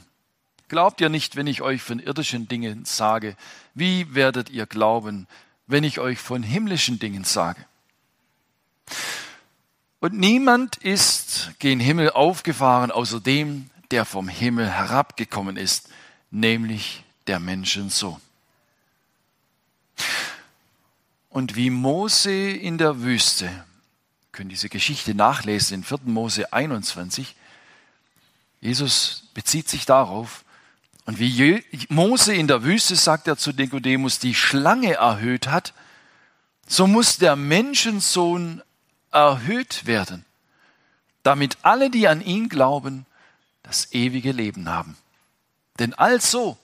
[0.68, 3.36] Glaubt ihr nicht, wenn ich euch von irdischen Dingen sage?
[3.74, 5.26] Wie werdet ihr glauben,
[5.66, 7.64] wenn ich euch von himmlischen Dingen sage?
[10.00, 15.88] Und niemand ist gen Himmel aufgefahren, außer dem, der vom Himmel herabgekommen ist,
[16.30, 18.20] nämlich der Menschensohn.
[21.30, 23.64] Und wie Mose in der Wüste,
[24.32, 26.00] können diese Geschichte nachlesen in 4.
[26.04, 27.34] Mose 21,
[28.60, 30.44] Jesus bezieht sich darauf,
[31.08, 35.72] und wie Mose in der Wüste, sagt er zu Nikodemus, die Schlange erhöht hat,
[36.66, 38.60] so muss der Menschensohn
[39.10, 40.26] erhöht werden,
[41.22, 43.06] damit alle, die an ihn glauben,
[43.62, 44.98] das ewige Leben haben.
[45.78, 46.58] Denn also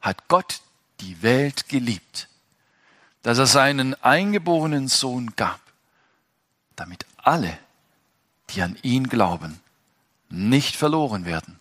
[0.00, 0.62] hat Gott
[0.98, 2.28] die Welt geliebt,
[3.22, 5.60] dass er seinen eingeborenen Sohn gab,
[6.74, 7.56] damit alle,
[8.50, 9.60] die an ihn glauben,
[10.28, 11.60] nicht verloren werden,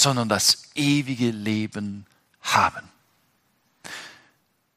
[0.00, 2.06] sondern das ewige Leben
[2.42, 2.88] haben.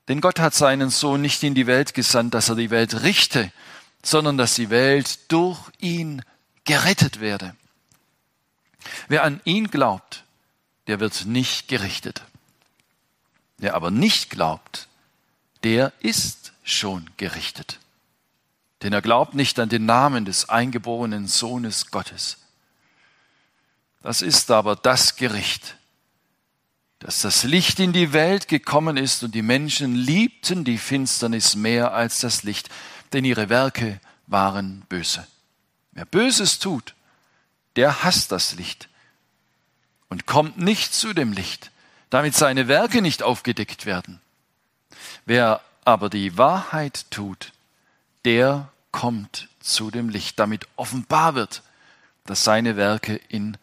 [0.07, 3.51] Denn Gott hat seinen Sohn nicht in die Welt gesandt, dass er die Welt richte,
[4.01, 6.23] sondern dass die Welt durch ihn
[6.63, 7.55] gerettet werde.
[9.07, 10.23] Wer an ihn glaubt,
[10.87, 12.23] der wird nicht gerichtet.
[13.57, 14.87] Wer aber nicht glaubt,
[15.63, 17.79] der ist schon gerichtet.
[18.81, 22.37] Denn er glaubt nicht an den Namen des eingeborenen Sohnes Gottes.
[24.01, 25.75] Das ist aber das Gericht,
[26.99, 31.93] dass das Licht in die Welt gekommen ist und die Menschen liebten die Finsternis mehr
[31.93, 32.69] als das Licht,
[33.13, 35.25] denn ihre Werke waren böse.
[35.91, 36.95] Wer Böses tut,
[37.75, 38.89] der hasst das Licht
[40.09, 41.71] und kommt nicht zu dem Licht,
[42.09, 44.21] damit seine Werke nicht aufgedeckt werden.
[45.25, 47.53] Wer aber die Wahrheit tut,
[48.25, 51.63] der kommt zu dem Licht, damit offenbar wird,
[52.25, 53.57] dass seine Werke in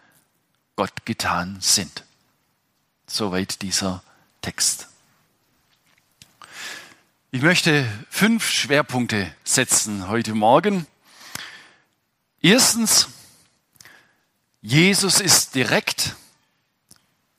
[0.77, 2.05] Gott getan sind.
[3.07, 4.03] Soweit dieser
[4.43, 4.89] Text.
[7.31, 10.87] Ich möchte fünf Schwerpunkte setzen heute Morgen.
[12.43, 13.09] Erstens,
[14.61, 16.15] Jesus ist direkt.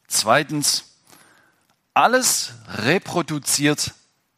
[0.08, 0.86] Zweitens,
[1.94, 3.94] alles reproduziert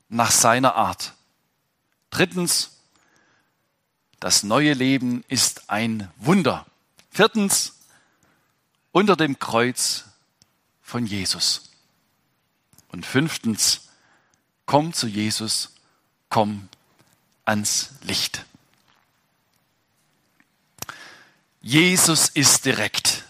[0.09, 1.13] nach seiner Art.
[2.09, 2.71] Drittens,
[4.19, 6.65] das neue Leben ist ein Wunder.
[7.12, 7.79] Viertens,
[8.91, 10.06] unter dem Kreuz
[10.82, 11.69] von Jesus.
[12.91, 13.89] Und fünftens,
[14.65, 15.75] komm zu Jesus,
[16.30, 16.69] komm
[17.45, 18.45] ans Licht.
[21.62, 23.25] Jesus ist direkt.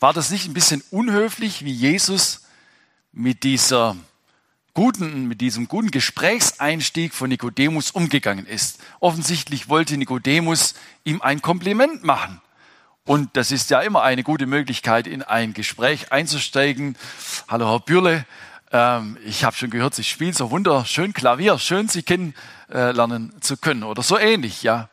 [0.00, 2.42] War das nicht ein bisschen unhöflich, wie Jesus
[3.12, 3.96] mit dieser
[4.74, 8.80] guten, mit diesem guten Gesprächseinstieg von Nikodemus umgegangen ist?
[9.00, 12.40] Offensichtlich wollte Nikodemus ihm ein Kompliment machen.
[13.08, 16.94] Und das ist ja immer eine gute Möglichkeit, in ein Gespräch einzusteigen.
[17.48, 18.26] Hallo Herr Bürle,
[18.70, 23.82] ähm, ich habe schon gehört, Sie spielen so wunderschön Klavier, schön Sie kennenlernen zu können
[23.82, 24.90] oder so ähnlich, ja.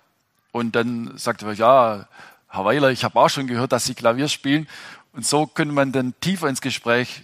[0.54, 2.08] Und dann sagt er, ja,
[2.48, 4.70] Herr Weiler, ich habe auch schon gehört, dass Sie Klavier spielen.
[5.12, 7.22] Und so könnte man dann tiefer ins Gespräch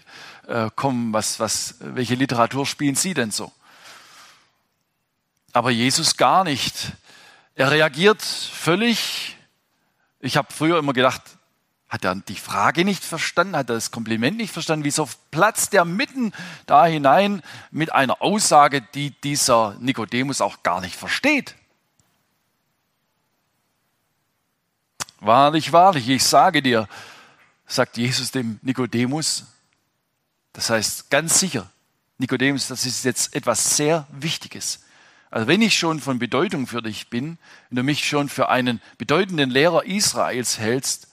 [0.50, 3.50] äh, kommen, was, was, welche Literatur spielen Sie denn so?
[5.54, 6.92] Aber Jesus gar nicht.
[7.56, 9.38] Er reagiert völlig.
[10.22, 11.22] Ich habe früher immer gedacht,
[11.90, 13.58] hat er die Frage nicht verstanden?
[13.58, 14.86] Hat er das Kompliment nicht verstanden?
[14.86, 16.32] Wieso platzt er mitten
[16.66, 21.56] da hinein mit einer Aussage, die dieser Nikodemus auch gar nicht versteht?
[25.20, 26.88] Wahrlich, wahrlich, ich sage dir,
[27.68, 29.46] sagt Jesus dem Nikodemus,
[30.54, 31.70] das heißt ganz sicher,
[32.18, 34.80] Nikodemus, das ist jetzt etwas sehr Wichtiges.
[35.32, 37.38] Also wenn ich schon von Bedeutung für dich bin,
[37.70, 41.08] wenn du mich schon für einen bedeutenden Lehrer Israels hältst,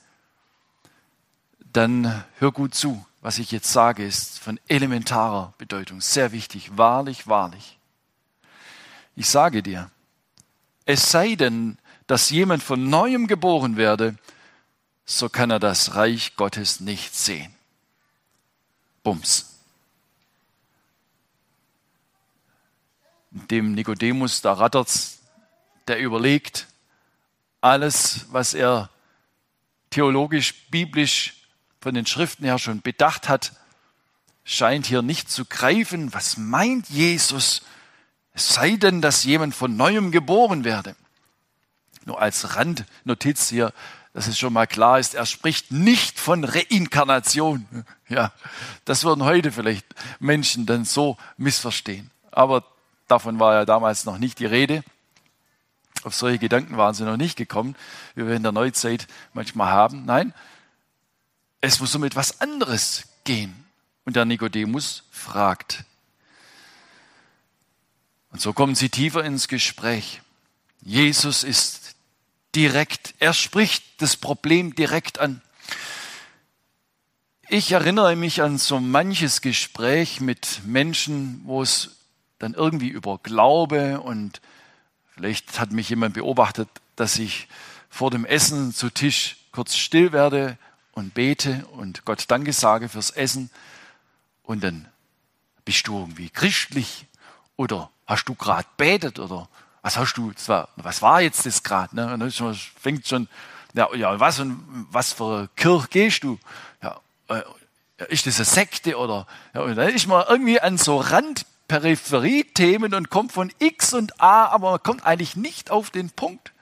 [1.73, 3.05] dann hör gut zu.
[3.21, 7.79] Was ich jetzt sage, ist von elementarer Bedeutung, sehr wichtig, wahrlich, wahrlich.
[9.15, 9.91] Ich sage dir,
[10.85, 14.17] es sei denn, dass jemand von neuem geboren werde,
[15.05, 17.55] so kann er das Reich Gottes nicht sehen.
[19.03, 19.58] Bums.
[23.31, 25.19] Dem Nikodemus, da rattert's,
[25.87, 26.67] der überlegt,
[27.61, 28.91] alles, was er
[29.91, 31.35] theologisch, biblisch
[31.81, 33.53] von den Schriften her schon bedacht hat,
[34.45, 36.13] scheint hier nicht zu greifen.
[36.15, 37.63] Was meint Jesus?
[38.33, 40.97] Es sei denn, dass jemand von neuem geboren werde.
[42.05, 43.73] Nur als Randnotiz hier,
[44.15, 47.67] dass es schon mal klar ist, er spricht nicht von Reinkarnation.
[48.09, 48.33] Ja,
[48.87, 49.87] das würden heute vielleicht
[50.19, 52.11] Menschen dann so missverstehen.
[52.31, 52.65] Aber
[53.09, 54.85] davon war ja damals noch nicht die Rede.
[56.05, 57.75] Auf solche Gedanken waren sie noch nicht gekommen,
[58.15, 60.05] wie wir in der Neuzeit manchmal haben.
[60.05, 60.33] Nein,
[61.61, 63.65] es muss um etwas anderes gehen.
[64.05, 65.85] Und der Nikodemus fragt.
[68.31, 70.23] Und so kommen sie tiefer ins Gespräch.
[70.81, 71.95] Jesus ist
[72.55, 75.43] direkt, er spricht das Problem direkt an.
[77.51, 81.98] Ich erinnere mich an so manches Gespräch mit Menschen, wo es
[82.39, 84.41] dann irgendwie über Glaube und
[85.15, 87.49] vielleicht hat mich jemand beobachtet, dass ich
[87.91, 90.59] vor dem Essen zu Tisch kurz still werde
[90.93, 93.51] und bete und Gott Danke sage fürs Essen
[94.43, 94.89] und dann
[95.65, 97.07] bist du irgendwie christlich
[97.57, 99.49] oder hast du gerade betet oder
[99.83, 101.95] was hast du, zwar, was war jetzt das gerade?
[101.95, 102.13] Ne?
[102.13, 103.29] Und dann fängt schon,
[103.75, 106.39] ja, ja, was und was für Kirche gehst du?
[106.83, 107.43] Ja, äh,
[108.09, 109.27] ist das eine Sekte oder?
[109.55, 110.97] Ja, und dann ist man irgendwie an so
[111.69, 116.53] Randperipherie-Themen und kommt von X und A, aber man kommt eigentlich nicht auf den Punkt.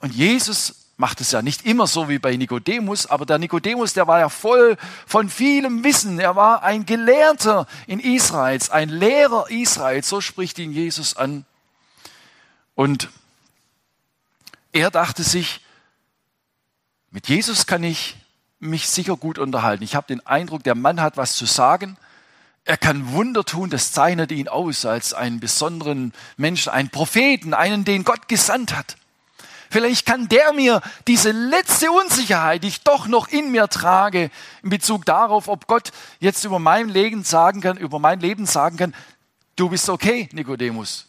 [0.00, 4.06] Und Jesus macht es ja nicht immer so wie bei Nikodemus, aber der Nikodemus, der
[4.06, 6.18] war ja voll von vielem Wissen.
[6.18, 10.08] Er war ein Gelehrter in Israels, ein Lehrer Israels.
[10.08, 11.44] So spricht ihn Jesus an.
[12.74, 13.08] Und
[14.72, 15.60] er dachte sich,
[17.10, 18.16] mit Jesus kann ich
[18.58, 19.82] mich sicher gut unterhalten.
[19.82, 21.96] Ich habe den Eindruck, der Mann hat was zu sagen.
[22.64, 27.84] Er kann Wunder tun, das zeichnet ihn aus als einen besonderen Menschen, einen Propheten, einen,
[27.84, 28.96] den Gott gesandt hat.
[29.70, 34.30] Vielleicht kann der mir diese letzte Unsicherheit, die ich doch noch in mir trage,
[34.64, 38.76] in Bezug darauf, ob Gott jetzt über mein Leben sagen kann, über mein Leben sagen
[38.76, 38.94] kann,
[39.54, 41.06] du bist okay, Nikodemus.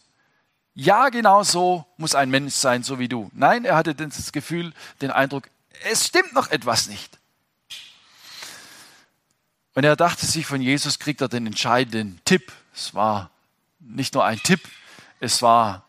[0.74, 3.30] Ja, genau so muss ein Mensch sein, so wie du.
[3.34, 5.50] Nein, er hatte das Gefühl, den Eindruck,
[5.90, 7.18] es stimmt noch etwas nicht.
[9.74, 12.52] Und er dachte sich, von Jesus kriegt er den entscheidenden Tipp.
[12.74, 13.30] Es war
[13.80, 14.60] nicht nur ein Tipp,
[15.20, 15.84] es war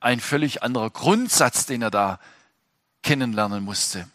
[0.00, 2.18] ein völlig anderer Grundsatz, den er da
[3.02, 4.08] kennenlernen musste.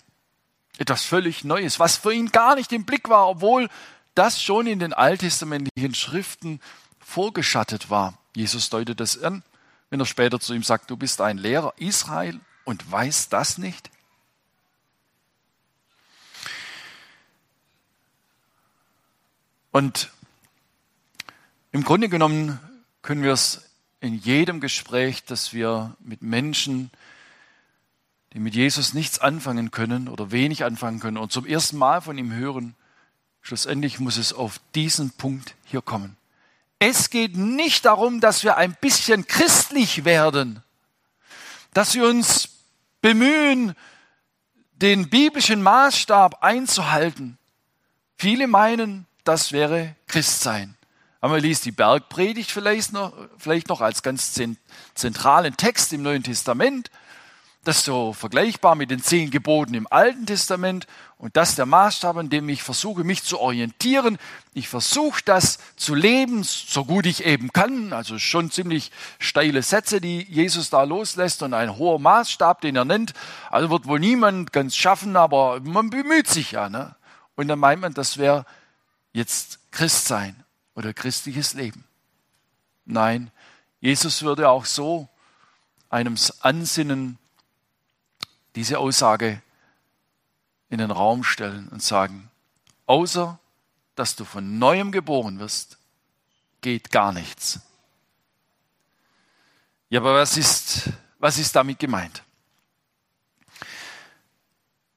[0.78, 3.70] Etwas völlig Neues, was für ihn gar nicht im Blick war, obwohl
[4.16, 6.60] das schon in den alttestamentlichen Schriften
[7.00, 8.18] vorgeschattet war.
[8.36, 9.44] Jesus deutet das an,
[9.90, 13.90] wenn er später zu ihm sagt, du bist ein Lehrer Israel und weißt das nicht?
[19.76, 20.10] Und
[21.74, 22.62] Im Grunde genommen
[23.02, 26.92] können wir es in jedem Gespräch, das wir mit Menschen,
[28.32, 32.18] die mit Jesus nichts anfangen können oder wenig anfangen können und zum ersten Mal von
[32.18, 32.74] ihm hören,
[33.42, 36.16] schlussendlich muss es auf diesen Punkt hier kommen.
[36.80, 40.64] Es geht nicht darum, dass wir ein bisschen christlich werden,
[41.74, 42.48] dass wir uns
[43.02, 43.76] bemühen,
[44.72, 47.38] den biblischen Maßstab einzuhalten.
[48.16, 50.76] Viele meinen, das wäre Christsein.
[51.20, 54.40] Aber man liest die Bergpredigt vielleicht noch, vielleicht noch als ganz
[54.94, 56.92] zentralen Text im Neuen Testament.
[57.64, 60.86] Das ist so vergleichbar mit den zehn Geboten im Alten Testament.
[61.18, 64.20] Und das ist der Maßstab, an dem ich versuche, mich zu orientieren.
[64.54, 67.92] Ich versuche das zu leben, so gut ich eben kann.
[67.92, 72.86] Also schon ziemlich steile Sätze, die Jesus da loslässt und ein hoher Maßstab, den er
[72.86, 73.14] nennt.
[73.50, 76.70] Also wird wohl niemand ganz schaffen, aber man bemüht sich ja.
[76.70, 76.96] Ne?
[77.36, 78.46] Und dann meint man, das wäre
[79.16, 80.36] jetzt Christsein
[80.76, 81.86] oder christliches Leben.
[82.84, 83.32] Nein,
[83.80, 85.08] Jesus würde auch so
[85.90, 87.18] einem Ansinnen
[88.56, 89.42] diese Aussage
[90.70, 92.30] in den Raum stellen und sagen,
[92.88, 93.40] außer
[93.96, 95.78] dass du von neuem geboren wirst,
[96.60, 97.62] geht gar nichts.
[99.90, 102.22] Ja, aber was ist, was ist damit gemeint?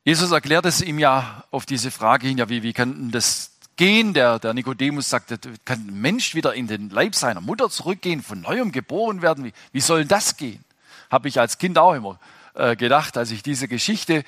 [0.04, 4.12] Jesus erklärt es ihm ja auf diese Frage hin, ja, wie, wie kann das gehen?
[4.12, 5.30] Der, der Nikodemus sagt,
[5.64, 9.44] kann ein Mensch wieder in den Leib seiner Mutter zurückgehen, von neuem geboren werden?
[9.44, 10.62] Wie, wie soll das gehen?
[11.10, 12.18] Habe ich als Kind auch immer
[12.52, 14.24] äh, gedacht, als ich diese Geschichte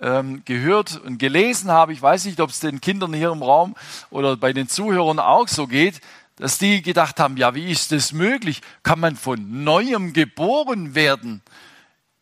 [0.00, 1.92] ähm, gehört und gelesen habe.
[1.92, 3.74] Ich weiß nicht, ob es den Kindern hier im Raum
[4.10, 6.00] oder bei den Zuhörern auch so geht,
[6.36, 8.62] dass die gedacht haben, ja, wie ist das möglich?
[8.82, 11.42] Kann man von neuem geboren werden?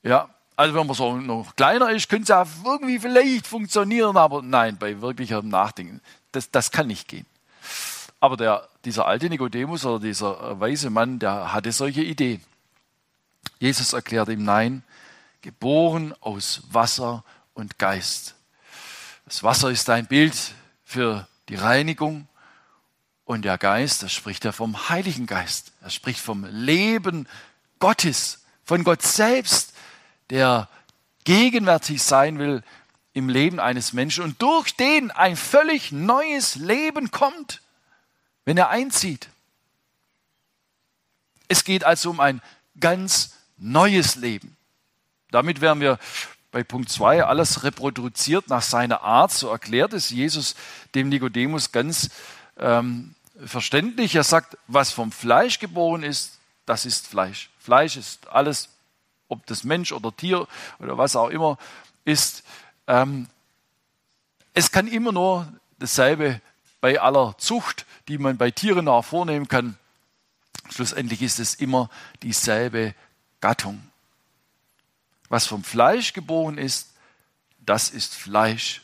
[0.02, 4.42] Ja, also wenn man so noch kleiner ist, könnte es ja irgendwie vielleicht funktionieren, aber
[4.42, 7.26] nein, bei wirklichem Nachdenken, das, das kann nicht gehen.
[8.20, 12.42] Aber der, dieser alte Nikodemus oder dieser weise Mann, der hatte solche Ideen.
[13.58, 14.82] Jesus erklärt ihm, nein,
[15.40, 18.34] geboren aus Wasser und Geist.
[19.24, 20.34] Das Wasser ist ein Bild
[20.84, 22.26] für die Reinigung
[23.24, 25.72] und der Geist, das spricht er vom Heiligen Geist.
[25.82, 27.28] Er spricht vom Leben
[27.78, 29.72] Gottes, von Gott selbst,
[30.30, 30.68] der
[31.24, 32.62] gegenwärtig sein will
[33.12, 37.60] im Leben eines Menschen und durch den ein völlig neues Leben kommt,
[38.44, 39.28] wenn er einzieht.
[41.48, 42.40] Es geht also um ein
[42.78, 44.56] ganz neues Leben.
[45.30, 45.98] Damit wären wir
[46.52, 49.32] bei Punkt 2 alles reproduziert nach seiner Art.
[49.32, 50.54] So erklärt es Jesus
[50.94, 52.10] dem Nikodemus ganz
[52.58, 54.14] ähm, verständlich.
[54.14, 57.50] Er sagt, was vom Fleisch geboren ist, das ist Fleisch.
[57.58, 58.68] Fleisch ist alles,
[59.28, 60.46] ob das Mensch oder Tier
[60.78, 61.58] oder was auch immer
[62.04, 62.42] ist.
[62.90, 63.28] Ähm,
[64.52, 65.46] es kann immer nur
[65.78, 66.40] dasselbe
[66.80, 69.78] bei aller Zucht, die man bei Tieren auch vornehmen kann.
[70.70, 71.88] Schlussendlich ist es immer
[72.24, 72.96] dieselbe
[73.40, 73.80] Gattung.
[75.28, 76.92] Was vom Fleisch geboren ist,
[77.60, 78.82] das ist Fleisch.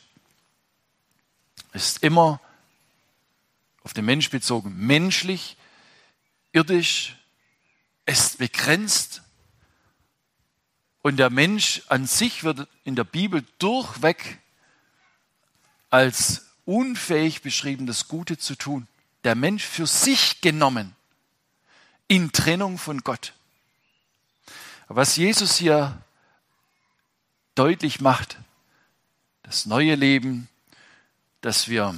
[1.73, 2.39] Ist immer
[3.83, 5.57] auf den Mensch bezogen menschlich,
[6.53, 7.17] irdisch,
[8.05, 9.21] ist begrenzt.
[11.07, 14.39] Und der Mensch an sich wird in der Bibel durchweg
[15.89, 18.89] als unfähig beschrieben, das Gute zu tun.
[19.23, 20.97] Der Mensch für sich genommen
[22.09, 23.31] in Trennung von Gott.
[24.89, 25.97] Was Jesus hier
[27.55, 28.37] deutlich macht,
[29.43, 30.49] das neue Leben,
[31.39, 31.95] dass wir,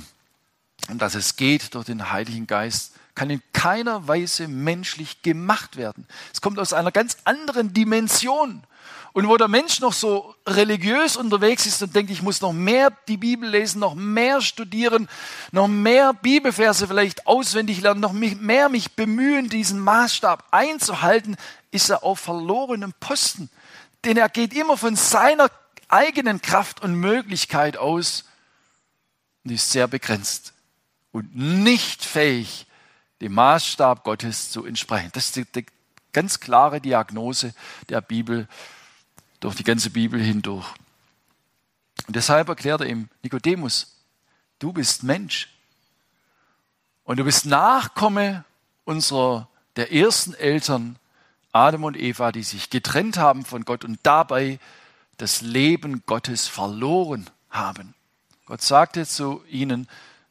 [0.87, 6.07] dass es geht durch den Heiligen Geist, kann in keiner Weise menschlich gemacht werden.
[6.31, 8.63] Es kommt aus einer ganz anderen Dimension.
[9.13, 12.91] Und wo der Mensch noch so religiös unterwegs ist und denkt, ich muss noch mehr
[13.07, 15.09] die Bibel lesen, noch mehr studieren,
[15.51, 21.37] noch mehr Bibelverse vielleicht auswendig lernen, noch mehr mich bemühen, diesen Maßstab einzuhalten,
[21.71, 23.49] ist er auf verlorenem Posten.
[24.05, 25.49] Denn er geht immer von seiner
[25.87, 28.25] eigenen Kraft und Möglichkeit aus
[29.43, 30.53] und ist sehr begrenzt
[31.11, 32.67] und nicht fähig,
[33.21, 35.09] dem Maßstab Gottes zu entsprechen.
[35.13, 35.65] Das ist die, die
[36.13, 37.53] ganz klare Diagnose
[37.89, 38.47] der Bibel
[39.39, 40.67] durch die ganze Bibel hindurch.
[42.07, 43.95] Und deshalb erklärt er ihm Nikodemus,
[44.59, 45.49] du bist Mensch
[47.03, 48.43] und du bist Nachkomme
[48.85, 50.97] unserer der ersten Eltern
[51.51, 54.59] Adam und Eva, die sich getrennt haben von Gott und dabei
[55.17, 57.93] das Leben Gottes verloren haben.
[58.45, 59.87] Gott sagte zu ihnen,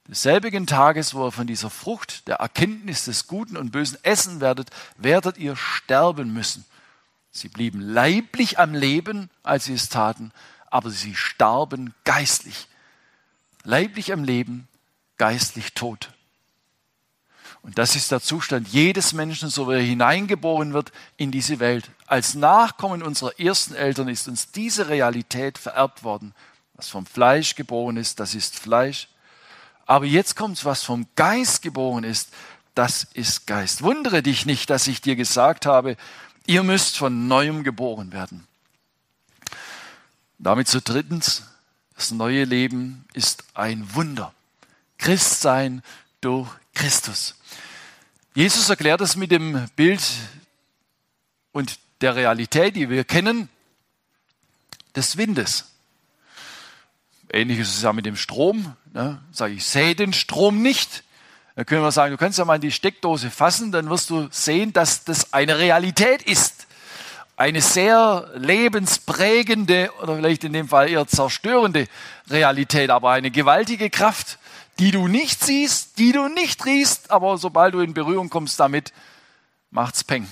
[0.08, 4.70] desselbigen Tages, wo ihr von dieser Frucht der Erkenntnis des Guten und Bösen essen werdet,
[4.96, 6.64] werdet ihr sterben müssen.
[7.30, 10.32] Sie blieben leiblich am Leben, als sie es taten,
[10.70, 12.68] aber sie starben geistlich.
[13.64, 14.68] Leiblich am Leben,
[15.16, 16.10] geistlich tot.
[17.62, 21.90] Und das ist der Zustand jedes Menschen, so wie er hineingeboren wird in diese Welt.
[22.06, 26.34] Als Nachkommen unserer ersten Eltern ist uns diese Realität vererbt worden.
[26.74, 29.08] Was vom Fleisch geboren ist, das ist Fleisch.
[29.86, 32.30] Aber jetzt kommt was vom Geist geboren ist,
[32.74, 33.82] das ist Geist.
[33.82, 35.96] Wundere dich nicht, dass ich dir gesagt habe,
[36.48, 38.48] ihr müsst von neuem geboren werden.
[40.38, 41.44] Damit zu drittens,
[41.94, 44.34] das neue Leben ist ein Wunder.
[44.96, 45.82] Christsein
[46.20, 47.34] durch Christus.
[48.34, 50.02] Jesus erklärt es mit dem Bild
[51.52, 53.48] und der Realität, die wir kennen,
[54.94, 55.66] des Windes.
[57.30, 58.74] Ähnlich ist es ja mit dem Strom.
[58.94, 59.22] Ne?
[59.32, 61.04] Sag ich, sehe den Strom nicht.
[61.58, 64.28] Dann können wir sagen, du kannst ja mal in die Steckdose fassen, dann wirst du
[64.30, 66.68] sehen, dass das eine Realität ist.
[67.36, 71.88] Eine sehr lebensprägende oder vielleicht in dem Fall eher zerstörende
[72.30, 74.38] Realität, aber eine gewaltige Kraft,
[74.78, 78.92] die du nicht siehst, die du nicht riechst, aber sobald du in Berührung kommst damit,
[79.72, 80.28] macht's Peng.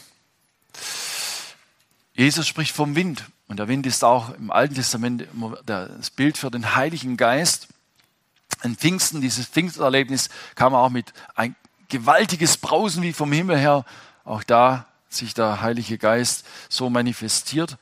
[2.15, 5.27] Jesus spricht vom Wind und der Wind ist auch im Alten Testament
[5.67, 7.67] das Bild für den Heiligen Geist.
[8.61, 11.55] An Pfingsten, dieses Pfingsterlebnis, kam auch mit ein
[11.89, 13.85] gewaltiges Brausen wie vom Himmel her.
[14.25, 17.79] Auch da sich der Heilige Geist so manifestiert.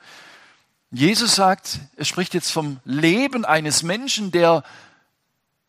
[0.91, 4.63] Jesus sagt, er spricht jetzt vom Leben eines Menschen, der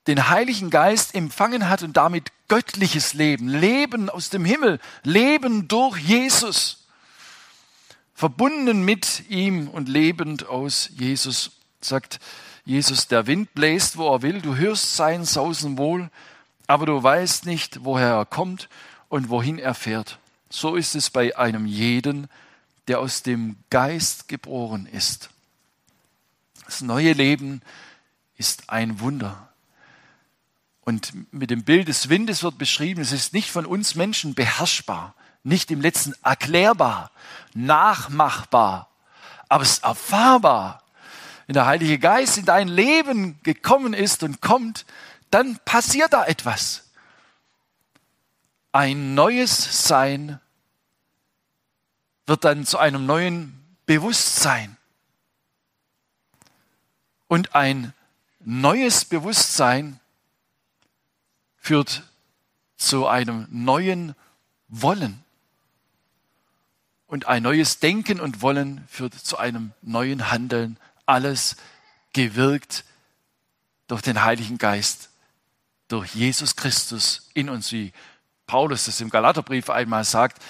[0.08, 5.97] den Heiligen Geist empfangen hat und damit göttliches Leben, Leben aus dem Himmel, Leben durch
[5.97, 6.86] Jesus,
[8.14, 11.51] verbunden mit ihm und lebend aus Jesus,
[11.82, 12.20] sagt
[12.66, 16.09] Jesus, der Wind bläst, wo er will, du hörst sein Sausen wohl,
[16.66, 18.70] aber du weißt nicht, woher er kommt
[19.07, 20.18] und wohin er fährt.
[20.49, 22.28] So ist es bei einem jeden,
[22.88, 25.30] der aus dem Geist geboren ist.
[26.66, 27.61] Das neue Leben
[28.38, 29.49] ist ein Wunder.
[30.82, 35.13] Und mit dem Bild des Windes wird beschrieben, es ist nicht von uns Menschen beherrschbar,
[35.43, 37.11] nicht im letzten erklärbar,
[37.53, 38.89] nachmachbar,
[39.49, 40.84] aber es ist erfahrbar.
[41.48, 44.86] Wenn der Heilige Geist in dein Leben gekommen ist und kommt,
[45.30, 46.89] dann passiert da etwas.
[48.72, 50.39] Ein neues Sein
[52.26, 54.78] wird dann zu einem neuen Bewusstsein.
[57.28, 57.93] Und ein
[58.39, 60.00] neues Bewusstsein
[61.58, 62.04] führt
[62.78, 64.16] zu einem neuen
[64.68, 65.24] Wollen.
[67.08, 70.78] Und ein neues Denken und Wollen führt zu einem neuen Handeln.
[71.06, 71.56] Alles
[72.14, 72.84] gewirkt
[73.88, 75.10] durch den Heiligen Geist,
[75.88, 77.93] durch Jesus Christus in uns, wie
[78.47, 80.41] Paulus das im Galaterbrief einmal sagt.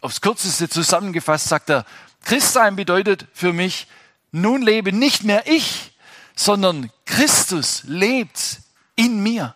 [0.00, 1.84] Aufs Kürzeste zusammengefasst sagt er,
[2.22, 3.86] Christsein bedeutet für mich,
[4.32, 5.92] nun lebe nicht mehr ich,
[6.34, 8.60] sondern Christus lebt
[8.94, 9.54] in mir.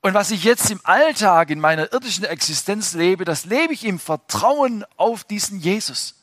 [0.00, 3.98] Und was ich jetzt im Alltag, in meiner irdischen Existenz lebe, das lebe ich im
[3.98, 6.16] Vertrauen auf diesen Jesus,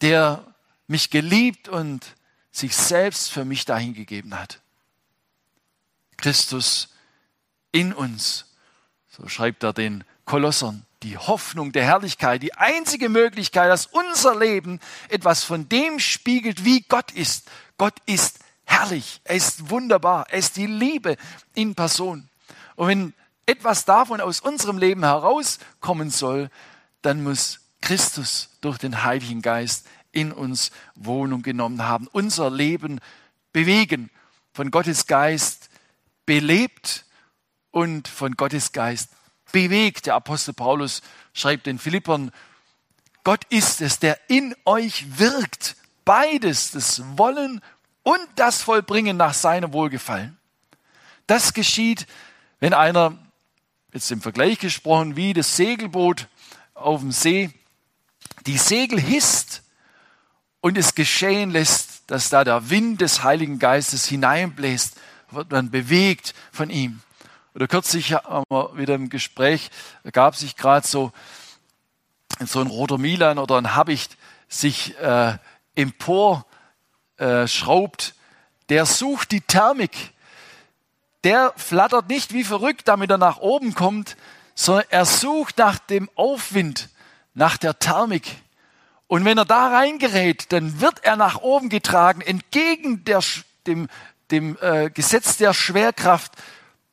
[0.00, 0.53] der
[0.86, 2.04] mich geliebt und
[2.50, 4.60] sich selbst für mich dahingegeben hat.
[6.16, 6.88] Christus
[7.72, 8.54] in uns,
[9.08, 14.80] so schreibt er den Kolossern, die Hoffnung der Herrlichkeit, die einzige Möglichkeit, dass unser Leben
[15.08, 17.50] etwas von dem spiegelt, wie Gott ist.
[17.76, 21.16] Gott ist herrlich, er ist wunderbar, er ist die Liebe
[21.54, 22.28] in Person.
[22.76, 23.14] Und wenn
[23.46, 26.50] etwas davon aus unserem Leben herauskommen soll,
[27.02, 33.00] dann muss Christus durch den Heiligen Geist in uns Wohnung genommen haben, unser Leben
[33.52, 34.10] bewegen,
[34.52, 35.68] von Gottes Geist
[36.26, 37.04] belebt
[37.70, 39.10] und von Gottes Geist
[39.52, 40.06] bewegt.
[40.06, 41.02] Der Apostel Paulus
[41.32, 42.30] schreibt den Philippern,
[43.24, 47.60] Gott ist es, der in euch wirkt, beides, das Wollen
[48.02, 50.36] und das Vollbringen nach seinem Wohlgefallen.
[51.26, 52.06] Das geschieht
[52.64, 53.18] wenn einer,
[53.92, 56.28] jetzt im Vergleich gesprochen, wie das Segelboot
[56.72, 57.50] auf dem See,
[58.46, 59.62] die Segel hisst
[60.64, 64.96] und es geschehen lässt, dass da der Wind des Heiligen Geistes hineinbläst,
[65.30, 67.02] wird man bewegt von ihm.
[67.54, 69.70] Oder kürzlich haben wir wieder im Gespräch,
[70.12, 71.12] gab sich gerade so,
[72.40, 74.16] so ein roter Milan oder ein Habicht
[74.48, 75.36] sich äh,
[75.74, 76.46] empor
[77.18, 77.46] äh,
[78.70, 80.14] der sucht die Thermik
[81.24, 84.16] der flattert nicht wie verrückt, damit er nach oben kommt,
[84.54, 86.88] sondern er sucht nach dem Aufwind,
[87.34, 88.43] nach der Thermik.
[89.14, 93.22] Und wenn er da reingerät, dann wird er nach oben getragen, entgegen der,
[93.64, 93.88] dem,
[94.32, 96.32] dem äh, Gesetz der Schwerkraft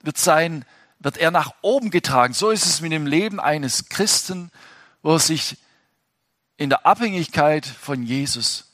[0.03, 0.63] wird sein,
[0.99, 2.35] wird er nach oben getragen.
[2.35, 4.51] So ist es mit dem Leben eines Christen,
[5.01, 5.57] wo er sich
[6.57, 8.71] in der Abhängigkeit von Jesus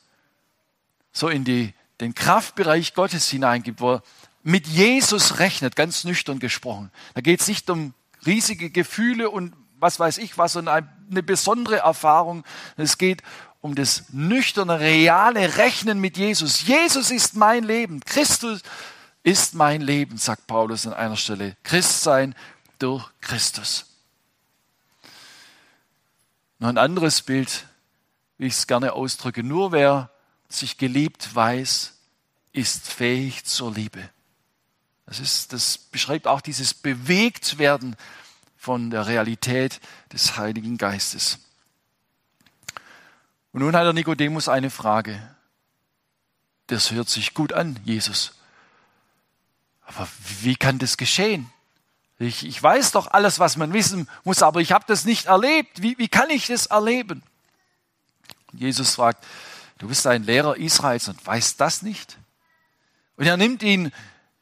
[1.13, 4.03] so in die, den Kraftbereich Gottes hineingibt, wo er
[4.43, 6.91] mit Jesus rechnet, ganz nüchtern gesprochen.
[7.13, 7.93] Da geht es nicht um
[8.25, 10.67] riesige Gefühle und was weiß ich was und
[11.09, 12.43] eine besondere Erfahrung.
[12.75, 13.21] Es geht
[13.61, 16.67] um das nüchterne, reale Rechnen mit Jesus.
[16.67, 17.99] Jesus ist mein Leben.
[18.01, 18.61] Christus
[19.23, 21.57] ist mein Leben, sagt Paulus an einer Stelle.
[21.63, 22.35] Christsein
[22.79, 23.85] durch Christus.
[26.59, 27.65] Noch ein anderes Bild,
[28.37, 29.43] wie ich es gerne ausdrücke.
[29.43, 30.09] Nur wer
[30.49, 31.93] sich geliebt weiß,
[32.53, 34.09] ist fähig zur Liebe.
[35.05, 37.95] Das, ist, das beschreibt auch dieses Bewegtwerden
[38.67, 39.79] von der Realität
[40.11, 41.39] des Heiligen Geistes.
[43.53, 45.25] Und nun hat der Nikodemus eine Frage.
[46.67, 48.33] Das hört sich gut an, Jesus.
[49.85, 50.05] Aber
[50.41, 51.49] wie kann das geschehen?
[52.19, 55.81] Ich, ich weiß doch alles, was man wissen muss, aber ich habe das nicht erlebt.
[55.81, 57.23] Wie, wie kann ich das erleben?
[58.51, 59.25] Jesus fragt,
[59.77, 62.17] du bist ein Lehrer Israels und weißt das nicht?
[63.15, 63.93] Und er nimmt ihn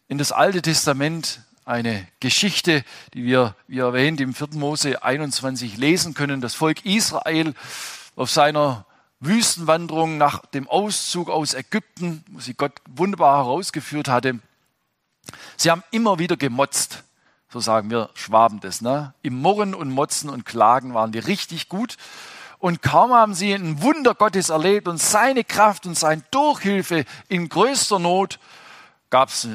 [0.08, 4.50] in das Alte Testament eine Geschichte, die wir, wie erwähnt, im 4.
[4.54, 6.40] Mose 21 lesen können.
[6.40, 7.54] Das Volk Israel
[8.16, 8.86] auf seiner
[9.20, 14.40] Wüstenwanderung nach dem Auszug aus Ägypten, wo sie Gott wunderbar herausgeführt hatte.
[15.58, 17.04] Sie haben immer wieder gemotzt.
[17.50, 18.82] So sagen wir Schwaben das.
[18.82, 19.14] Ne?
[19.24, 21.98] Im Murren und Motzen und Klagen waren die richtig gut.
[22.60, 27.50] Und kaum haben sie ein Wunder Gottes erlebt und seine Kraft und seine Durchhilfe in
[27.50, 28.40] größter Not,
[29.10, 29.48] gab es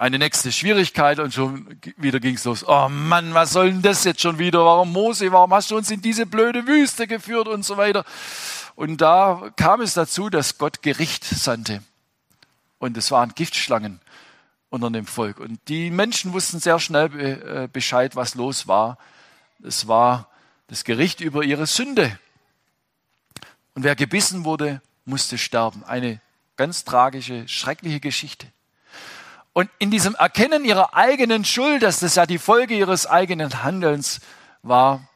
[0.00, 2.66] eine nächste Schwierigkeit und schon wieder ging es los.
[2.66, 4.64] Oh Mann, was soll denn das jetzt schon wieder?
[4.64, 5.30] Warum Mose?
[5.30, 8.06] Warum hast du uns in diese blöde Wüste geführt und so weiter?
[8.76, 11.82] Und da kam es dazu, dass Gott Gericht sandte.
[12.78, 14.00] Und es waren Giftschlangen
[14.70, 15.38] unter dem Volk.
[15.38, 18.96] Und die Menschen wussten sehr schnell äh, Bescheid, was los war.
[19.62, 20.30] Es war
[20.68, 22.18] das Gericht über ihre Sünde.
[23.74, 25.84] Und wer gebissen wurde, musste sterben.
[25.84, 26.22] Eine
[26.56, 28.46] ganz tragische, schreckliche Geschichte.
[29.52, 34.20] Und in diesem Erkennen ihrer eigenen Schuld, dass das ja die Folge ihres eigenen Handelns
[34.62, 35.08] war,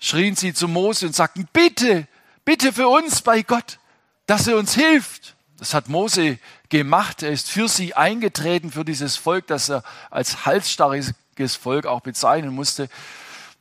[0.00, 2.06] schrien sie zu Mose und sagten, bitte,
[2.44, 3.78] bitte für uns bei Gott,
[4.26, 5.36] dass er uns hilft.
[5.58, 6.38] Das hat Mose
[6.68, 7.22] gemacht.
[7.22, 12.52] Er ist für sie eingetreten, für dieses Volk, das er als halsstarriges Volk auch bezeichnen
[12.52, 12.88] musste.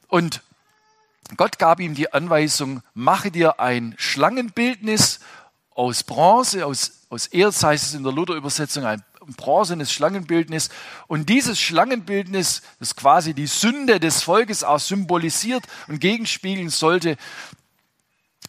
[0.08, 0.41] Und
[1.38, 5.20] Gott gab ihm die Anweisung, mache dir ein Schlangenbildnis
[5.72, 9.04] aus Bronze, aus, aus Erz heißt es in der Luther-Übersetzung, ein
[9.38, 10.69] bronzenes Schlangenbildnis.
[11.07, 17.17] Und dieses Schlangenbildnis, das quasi die Sünde des Volkes auch symbolisiert und gegenspiegeln sollte,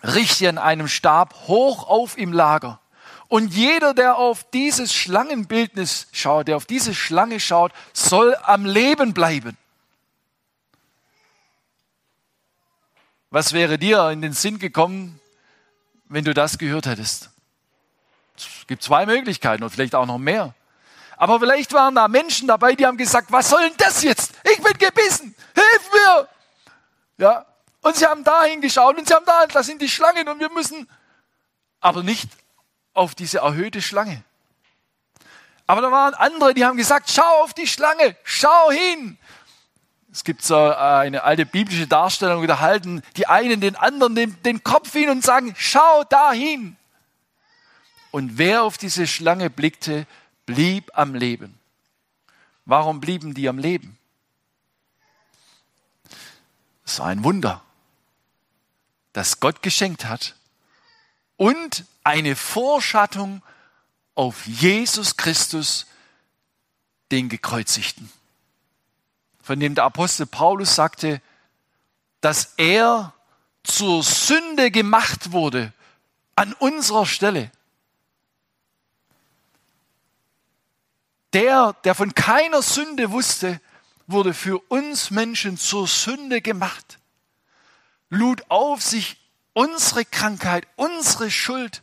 [0.03, 2.81] richte an einem Stab hoch auf im Lager.
[3.29, 9.15] Und jeder, der auf dieses Schlangenbildnis schaut, der auf diese Schlange schaut, soll am Leben
[9.15, 9.57] bleiben.
[13.31, 15.19] Was wäre dir in den Sinn gekommen,
[16.09, 17.31] wenn du das gehört hättest?
[18.37, 20.55] Es gibt zwei Möglichkeiten und vielleicht auch noch mehr.
[21.17, 24.33] Aber vielleicht waren da Menschen dabei, die haben gesagt, was soll denn das jetzt?
[24.45, 26.29] Ich bin gebissen, hilf mir!
[27.19, 27.47] Ja,
[27.83, 30.51] und sie haben da hingeschaut und sie haben da, das sind die Schlangen und wir
[30.51, 30.89] müssen,
[31.81, 32.29] aber nicht
[32.95, 34.23] auf diese erhöhte Schlange.
[35.67, 39.19] Aber da waren andere, die haben gesagt, schau auf die Schlange, schau hin.
[40.13, 44.63] Es gibt so äh, eine alte biblische Darstellung, da halten die einen den anderen den
[44.63, 46.77] Kopf hin und sagen, schau dahin.
[48.11, 50.07] Und wer auf diese Schlange blickte,
[50.47, 51.59] blieb am Leben.
[52.65, 53.99] Warum blieben die am Leben?
[56.85, 57.65] Es war ein Wunder
[59.15, 60.35] das Gott geschenkt hat
[61.37, 63.43] und eine Vorschattung
[64.15, 65.87] auf Jesus Christus,
[67.11, 68.11] den Gekreuzigten,
[69.43, 71.23] von dem der Apostel Paulus sagte,
[72.21, 73.15] dass er
[73.63, 75.73] zur Sünde gemacht wurde
[76.35, 77.51] an unserer Stelle.
[81.35, 83.61] Der, der von keiner Sünde wusste,
[84.07, 86.99] wurde für uns Menschen zur Sünde gemacht
[88.15, 89.17] lud auf sich
[89.53, 91.83] unsere Krankheit, unsere Schuld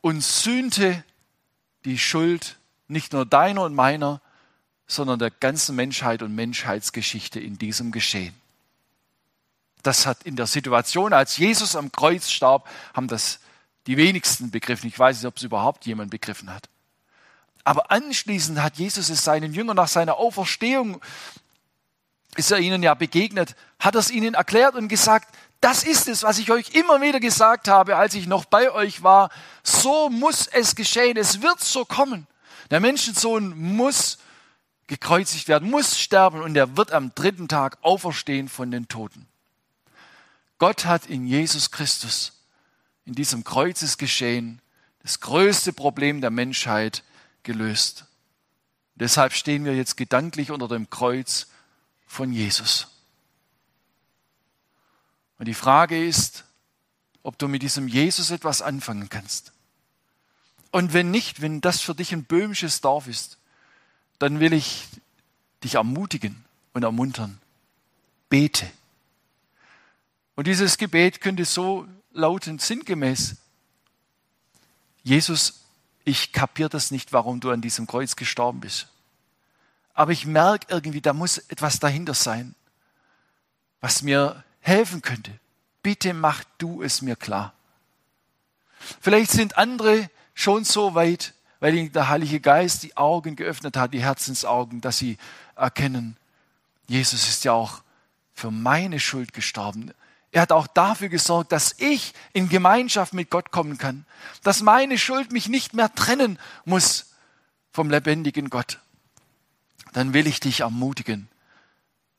[0.00, 1.04] und sühnte
[1.84, 2.58] die Schuld
[2.88, 4.20] nicht nur deiner und meiner,
[4.86, 8.34] sondern der ganzen Menschheit und Menschheitsgeschichte in diesem Geschehen.
[9.82, 13.40] Das hat in der Situation, als Jesus am Kreuz starb, haben das
[13.86, 14.86] die wenigsten begriffen.
[14.88, 16.68] Ich weiß nicht, ob es überhaupt jemand begriffen hat.
[17.64, 21.00] Aber anschließend hat Jesus es seinen Jüngern nach seiner Auferstehung
[22.36, 26.22] ist er ihnen ja begegnet, hat er es ihnen erklärt und gesagt, das ist es,
[26.22, 29.30] was ich euch immer wieder gesagt habe, als ich noch bei euch war.
[29.62, 31.16] So muss es geschehen.
[31.16, 32.26] Es wird so kommen.
[32.70, 34.18] Der Menschensohn muss
[34.88, 39.28] gekreuzigt werden, muss sterben und er wird am dritten Tag auferstehen von den Toten.
[40.58, 42.32] Gott hat in Jesus Christus,
[43.04, 44.60] in diesem Kreuzesgeschehen,
[45.02, 47.04] das größte Problem der Menschheit
[47.42, 48.06] gelöst.
[48.94, 51.48] Deshalb stehen wir jetzt gedanklich unter dem Kreuz
[52.06, 52.88] von Jesus.
[55.38, 56.44] Und die Frage ist,
[57.22, 59.52] ob du mit diesem Jesus etwas anfangen kannst.
[60.70, 63.38] Und wenn nicht, wenn das für dich ein böhmisches Dorf ist,
[64.18, 64.88] dann will ich
[65.64, 67.40] dich ermutigen und ermuntern.
[68.28, 68.70] Bete.
[70.34, 73.36] Und dieses Gebet könnte so lauten, sinngemäß.
[75.02, 75.61] Jesus,
[76.04, 78.88] ich kapiere das nicht, warum du an diesem Kreuz gestorben bist.
[79.94, 82.54] Aber ich merke irgendwie, da muss etwas dahinter sein,
[83.80, 85.38] was mir helfen könnte.
[85.82, 87.52] Bitte mach du es mir klar.
[89.00, 93.94] Vielleicht sind andere schon so weit, weil ihnen der Heilige Geist die Augen geöffnet hat,
[93.94, 95.18] die Herzensaugen, dass sie
[95.54, 96.16] erkennen,
[96.88, 97.82] Jesus ist ja auch
[98.34, 99.92] für meine Schuld gestorben.
[100.32, 104.06] Er hat auch dafür gesorgt, dass ich in Gemeinschaft mit Gott kommen kann,
[104.42, 107.12] dass meine Schuld mich nicht mehr trennen muss
[107.70, 108.78] vom lebendigen Gott.
[109.92, 111.28] Dann will ich dich ermutigen.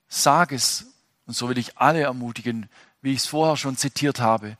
[0.08, 0.86] Sag es.
[1.26, 2.70] Und so will ich alle ermutigen,
[3.02, 4.58] wie ich es vorher schon zitiert habe.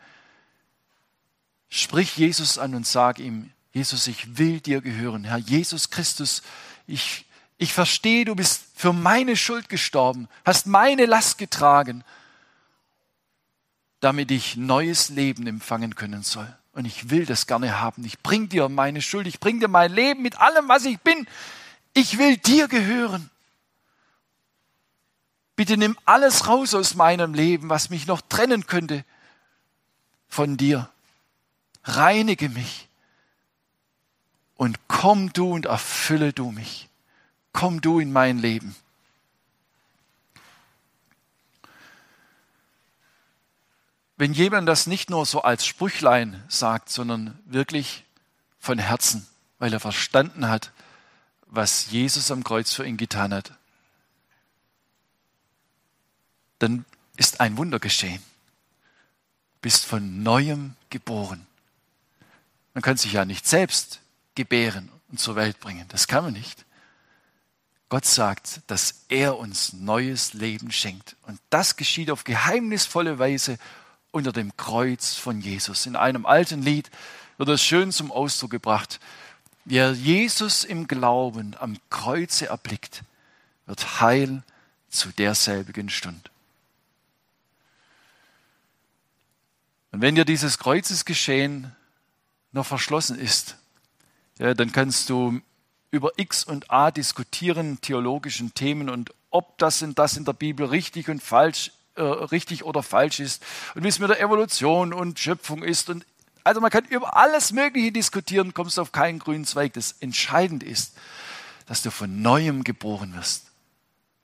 [1.70, 5.26] Sprich Jesus an und sag ihm, Jesus, ich will dir gehören.
[5.26, 6.42] Herr Jesus Christus,
[6.88, 7.26] ich,
[7.58, 12.04] ich verstehe, du bist für meine Schuld gestorben, hast meine Last getragen,
[14.04, 16.54] damit ich neues Leben empfangen können soll.
[16.74, 18.04] Und ich will das gerne haben.
[18.04, 21.28] Ich bring dir meine Schuld, ich bring dir mein Leben mit allem, was ich bin.
[21.94, 23.30] Ich will dir gehören.
[25.56, 29.06] Bitte nimm alles raus aus meinem Leben, was mich noch trennen könnte
[30.28, 30.90] von dir.
[31.84, 32.90] Reinige mich
[34.56, 36.90] und komm du und erfülle du mich.
[37.54, 38.76] Komm du in mein Leben.
[44.18, 48.06] Wenn jemand das nicht nur so als Sprüchlein sagt, sondern wirklich
[48.60, 49.28] von Herzen,
[49.60, 50.72] weil er verstanden hat,
[51.48, 53.54] was Jesus am Kreuz für ihn getan hat,
[56.60, 56.86] dann
[57.18, 58.24] ist ein Wunder geschehen.
[59.62, 61.46] Bist von neuem geboren.
[62.74, 64.00] Man kann sich ja nicht selbst
[64.36, 65.88] gebären und zur Welt bringen.
[65.90, 66.66] Das kann man nicht.
[67.90, 71.16] Gott sagt, dass er uns neues Leben schenkt.
[71.28, 73.60] Und das geschieht auf geheimnisvolle Weise
[74.14, 75.86] unter dem Kreuz von Jesus.
[75.86, 76.90] In einem alten Lied
[77.38, 79.00] wird das schön zum Ausdruck gebracht.
[79.66, 83.04] Wer Jesus im Glauben am Kreuze erblickt,
[83.66, 84.44] wird heil
[84.90, 86.30] zu derselbigen Stunde.
[89.92, 91.76] Und wenn dir dieses Kreuzesgeschehen
[92.52, 93.58] noch verschlossen ist,
[94.38, 95.42] ja, dann kannst du
[95.92, 100.68] über X und A diskutieren, theologischen Themen und ob das und das in der Bibel
[100.68, 103.44] richtig und falsch, äh, richtig oder falsch ist
[103.76, 106.06] und wie es mit der Evolution und Schöpfung ist und
[106.44, 109.74] also man kann über alles Mögliche diskutieren, kommst auf keinen grünen Zweig.
[109.74, 110.98] Das Entscheidende ist,
[111.68, 113.46] dass du von neuem geboren wirst.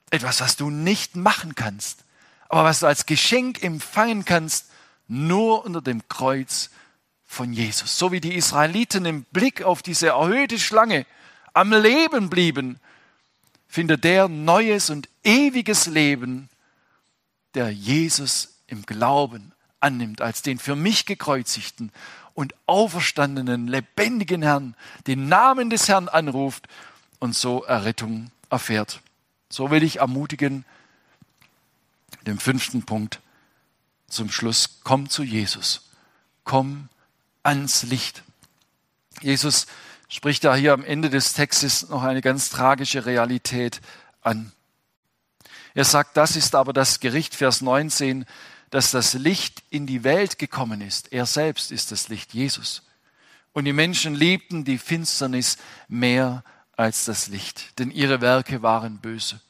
[0.09, 2.03] Etwas, was du nicht machen kannst,
[2.49, 4.65] aber was du als Geschenk empfangen kannst,
[5.07, 6.71] nur unter dem Kreuz
[7.25, 7.97] von Jesus.
[7.97, 11.05] So wie die Israeliten im Blick auf diese erhöhte Schlange
[11.53, 12.79] am Leben blieben,
[13.67, 16.49] findet der neues und ewiges Leben,
[17.55, 21.91] der Jesus im Glauben annimmt als den für mich gekreuzigten
[22.33, 24.75] und auferstandenen, lebendigen Herrn,
[25.07, 26.67] den Namen des Herrn anruft
[27.19, 29.01] und so Errettung erfährt.
[29.49, 30.65] So will ich ermutigen,
[32.25, 33.19] dem fünften Punkt
[34.07, 35.89] zum Schluss, komm zu Jesus.
[36.43, 36.89] Komm
[37.43, 38.23] ans Licht.
[39.21, 39.67] Jesus
[40.07, 43.81] spricht da hier am Ende des Textes noch eine ganz tragische Realität
[44.21, 44.51] an.
[45.73, 48.25] Er sagt, das ist aber das Gericht, Vers 19,
[48.69, 51.11] dass das Licht in die Welt gekommen ist.
[51.11, 52.83] Er selbst ist das Licht, Jesus.
[53.53, 55.57] Und die Menschen liebten die Finsternis
[55.87, 56.43] mehr
[56.75, 59.41] als das Licht, denn ihre Werke waren böse.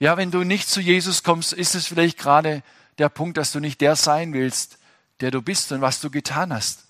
[0.00, 2.62] Ja, wenn du nicht zu Jesus kommst, ist es vielleicht gerade
[2.98, 4.78] der Punkt, dass du nicht der sein willst,
[5.20, 6.86] der du bist und was du getan hast.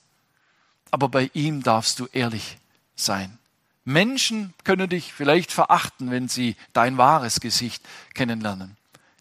[0.91, 2.57] Aber bei ihm darfst du ehrlich
[2.95, 3.39] sein.
[3.85, 7.83] Menschen können dich vielleicht verachten, wenn sie dein wahres Gesicht
[8.15, 8.77] kennenlernen.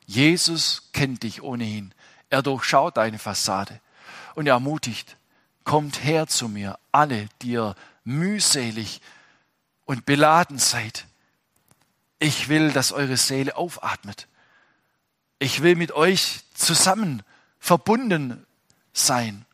[0.05, 1.93] Jesus kennt dich ohnehin.
[2.29, 3.79] Er durchschaut deine Fassade
[4.35, 5.17] und er ermutigt,
[5.63, 9.01] kommt her zu mir, alle, die ihr mühselig
[9.85, 11.05] und beladen seid.
[12.19, 14.27] Ich will, dass eure Seele aufatmet.
[15.39, 17.23] Ich will mit euch zusammen
[17.59, 18.45] verbunden
[18.93, 19.45] sein,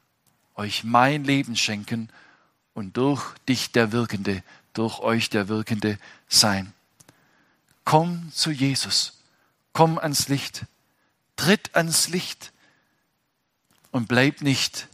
[0.56, 2.10] euch mein Leben schenken
[2.74, 4.44] und durch dich der Wirkende,
[4.78, 5.98] durch euch der Wirkende
[6.28, 6.74] sein.
[7.84, 9.20] Komm zu Jesus,
[9.74, 10.66] komm ans Licht,
[11.36, 12.52] tritt ans Licht
[13.92, 14.88] und bleib nicht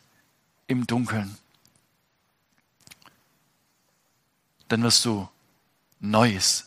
[0.68, 1.38] im Dunkeln.
[4.68, 5.28] Dann wirst du
[6.00, 6.66] neues,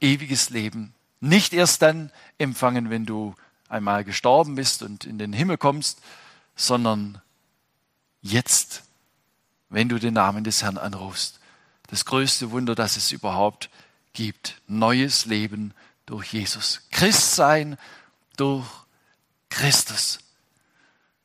[0.00, 3.34] ewiges Leben, Nicht erst dann empfangen, wenn du
[3.68, 6.00] einmal gestorben bist und in den Himmel kommst,
[6.54, 7.20] sondern
[8.20, 8.82] jetzt,
[9.68, 11.40] wenn du den Namen des Herrn anrufst.
[11.88, 13.70] Das größte Wunder, das es überhaupt
[14.12, 14.60] gibt.
[14.66, 15.74] Neues Leben
[16.06, 16.82] durch Jesus.
[16.90, 17.78] Christsein
[18.36, 18.66] durch
[19.50, 20.18] Christus.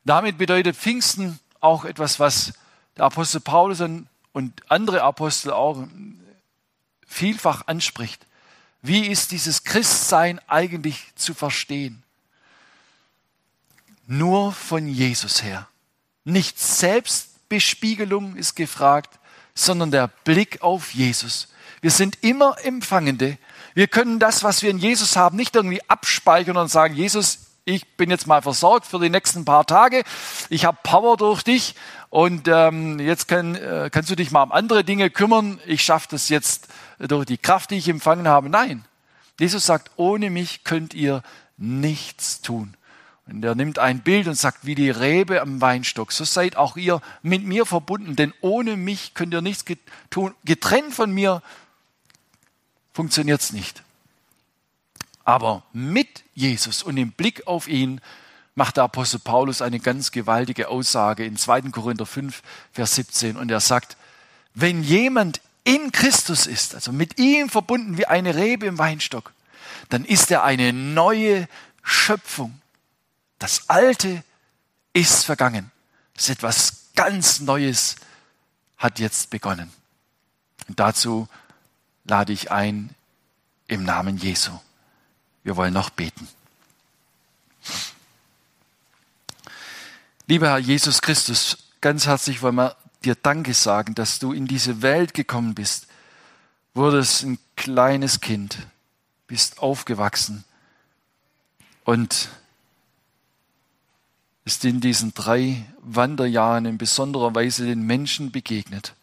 [0.03, 2.53] Damit bedeutet Pfingsten auch etwas, was
[2.97, 3.81] der Apostel Paulus
[4.33, 5.87] und andere Apostel auch
[7.05, 8.25] vielfach anspricht.
[8.81, 12.03] Wie ist dieses Christsein eigentlich zu verstehen?
[14.07, 15.67] Nur von Jesus her.
[16.23, 19.19] Nicht Selbstbespiegelung ist gefragt,
[19.53, 21.49] sondern der Blick auf Jesus.
[21.81, 23.37] Wir sind immer Empfangende.
[23.73, 27.95] Wir können das, was wir in Jesus haben, nicht irgendwie abspeichern und sagen, Jesus, ich
[27.95, 30.03] bin jetzt mal versorgt für die nächsten paar Tage.
[30.49, 31.75] Ich habe Power durch dich
[32.09, 35.59] und ähm, jetzt kann, äh, kannst du dich mal um andere Dinge kümmern.
[35.65, 36.67] Ich schaffe das jetzt
[36.99, 38.49] durch die Kraft, die ich empfangen habe.
[38.49, 38.83] Nein,
[39.39, 41.23] Jesus sagt, ohne mich könnt ihr
[41.57, 42.75] nichts tun.
[43.31, 46.75] Und er nimmt ein Bild und sagt, wie die Rebe am Weinstock, so seid auch
[46.75, 49.63] ihr mit mir verbunden, denn ohne mich könnt ihr nichts
[50.09, 50.33] tun.
[50.43, 51.41] Getrennt von mir
[52.93, 53.83] funktioniert es nicht.
[55.23, 58.01] Aber mit Jesus und im Blick auf ihn
[58.55, 61.61] macht der Apostel Paulus eine ganz gewaltige Aussage in 2.
[61.71, 62.41] Korinther 5,
[62.73, 63.37] Vers 17.
[63.37, 63.95] Und er sagt,
[64.53, 69.31] wenn jemand in Christus ist, also mit ihm verbunden wie eine Rebe im Weinstock,
[69.89, 71.47] dann ist er eine neue
[71.83, 72.60] Schöpfung.
[73.41, 74.23] Das Alte
[74.93, 75.71] ist vergangen.
[76.13, 77.95] Das ist etwas ganz Neues
[78.77, 79.71] hat jetzt begonnen.
[80.67, 81.27] Und dazu
[82.03, 82.93] lade ich ein
[83.65, 84.51] im Namen Jesu.
[85.43, 86.27] Wir wollen noch beten.
[90.27, 94.83] Lieber Herr Jesus Christus, ganz herzlich wollen wir dir Danke sagen, dass du in diese
[94.83, 95.87] Welt gekommen bist,
[96.75, 98.67] wurdest ein kleines Kind,
[99.25, 100.43] bist aufgewachsen
[101.85, 102.29] und
[104.45, 108.95] ist in diesen drei Wanderjahren in besonderer Weise den Menschen begegnet.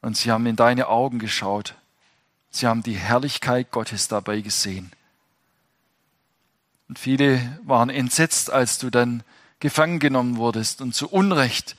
[0.00, 1.76] Und sie haben in deine Augen geschaut
[2.54, 4.92] Sie haben die Herrlichkeit Gottes dabei gesehen.
[6.86, 9.24] Und viele waren entsetzt, als du dann
[9.58, 11.76] gefangen genommen wurdest und zu Unrecht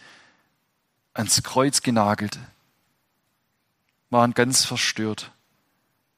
[1.14, 2.40] ans Kreuz genagelt,
[4.10, 5.32] waren ganz verstört.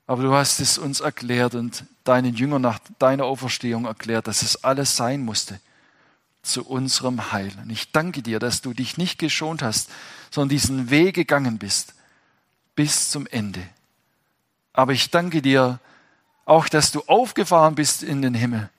[0.07, 4.63] Aber du hast es uns erklärt und deinen Jüngern nach deiner Auferstehung erklärt, dass es
[4.63, 5.59] alles sein musste
[6.43, 7.51] zu unserem Heil.
[7.61, 9.89] Und ich danke dir, dass du dich nicht geschont hast,
[10.29, 11.95] sondern diesen Weg gegangen bist
[12.75, 13.61] bis zum Ende.
[14.73, 15.79] Aber ich danke dir
[16.45, 18.69] auch, dass du aufgefahren bist in den Himmel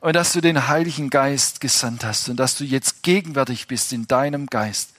[0.00, 4.06] und dass du den Heiligen Geist gesandt hast und dass du jetzt gegenwärtig bist in
[4.06, 4.90] deinem Geist.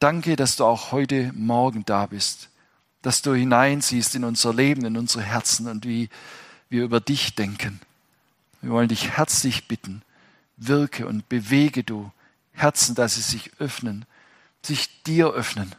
[0.00, 2.48] Danke, dass du auch heute Morgen da bist,
[3.02, 6.08] dass du hineinziehst in unser Leben, in unsere Herzen und wie
[6.68, 7.80] wir über dich denken.
[8.60, 10.02] Wir wollen dich herzlich bitten,
[10.56, 12.10] wirke und bewege du
[12.52, 14.04] Herzen, dass sie sich öffnen,
[14.62, 15.74] sich dir öffnen,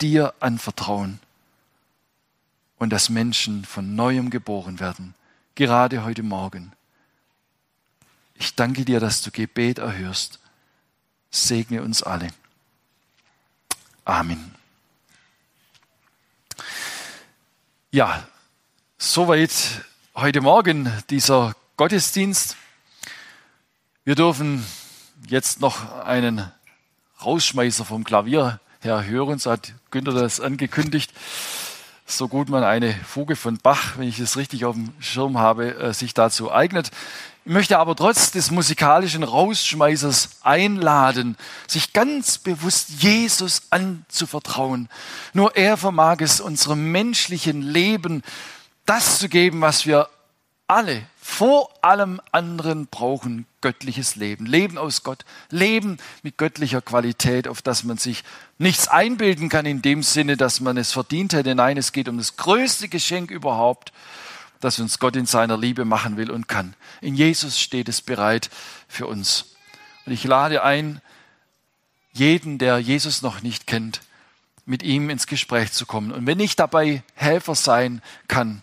[0.00, 1.20] dir anvertrauen
[2.78, 5.14] und dass Menschen von neuem geboren werden,
[5.54, 6.72] gerade heute Morgen.
[8.34, 10.40] Ich danke dir, dass du Gebet erhörst.
[11.30, 12.28] Segne uns alle.
[14.04, 14.59] Amen.
[17.92, 18.22] Ja,
[18.98, 19.50] soweit
[20.14, 22.56] heute Morgen dieser Gottesdienst.
[24.04, 24.64] Wir dürfen
[25.26, 26.52] jetzt noch einen
[27.24, 31.12] Rausschmeißer vom Klavier her hören, so hat Günther das angekündigt
[32.10, 35.76] so gut man eine Fuge von Bach, wenn ich es richtig auf dem Schirm habe,
[35.76, 36.90] äh, sich dazu eignet.
[37.44, 41.36] Ich möchte aber trotz des musikalischen Rausschmeißers einladen,
[41.66, 44.88] sich ganz bewusst Jesus anzuvertrauen.
[45.32, 48.22] Nur er vermag es unserem menschlichen Leben
[48.84, 50.08] das zu geben, was wir
[50.66, 54.46] alle vor allem anderen brauchen göttliches Leben.
[54.46, 55.24] Leben aus Gott.
[55.48, 58.24] Leben mit göttlicher Qualität, auf das man sich
[58.58, 61.54] nichts einbilden kann in dem Sinne, dass man es verdient hätte.
[61.54, 63.92] Nein, es geht um das größte Geschenk überhaupt,
[64.60, 66.74] das uns Gott in seiner Liebe machen will und kann.
[67.00, 68.50] In Jesus steht es bereit
[68.88, 69.56] für uns.
[70.06, 71.00] Und ich lade ein,
[72.12, 74.00] jeden, der Jesus noch nicht kennt,
[74.66, 76.12] mit ihm ins Gespräch zu kommen.
[76.12, 78.62] Und wenn ich dabei Helfer sein kann,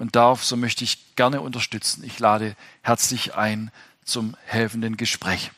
[0.00, 2.02] und darf, so möchte ich gerne unterstützen.
[2.04, 3.70] Ich lade herzlich ein
[4.02, 5.50] zum helfenden Gespräch.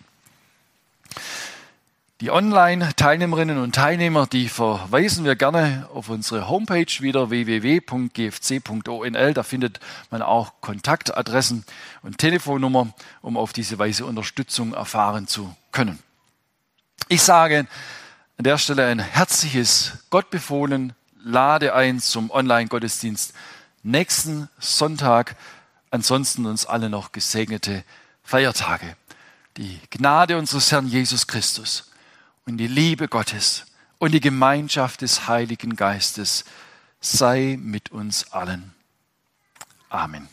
[2.22, 9.34] Die Online-Teilnehmerinnen und Teilnehmer, die verweisen wir gerne auf unsere Homepage wieder www.gfc.onl.
[9.34, 11.64] Da findet man auch Kontaktadressen
[12.02, 15.98] und Telefonnummer, um auf diese Weise Unterstützung erfahren zu können.
[17.08, 17.66] Ich sage
[18.38, 20.92] an der Stelle ein herzliches Gott befohlen,
[21.24, 23.34] lade ein zum Online-Gottesdienst
[23.82, 25.34] nächsten Sonntag.
[25.90, 27.82] Ansonsten uns alle noch gesegnete
[28.22, 28.94] Feiertage.
[29.56, 31.88] Die Gnade unseres Herrn Jesus Christus
[32.46, 33.66] und die Liebe Gottes
[33.98, 36.44] und die Gemeinschaft des Heiligen Geistes
[37.00, 38.74] sei mit uns allen.
[39.88, 40.28] Amen.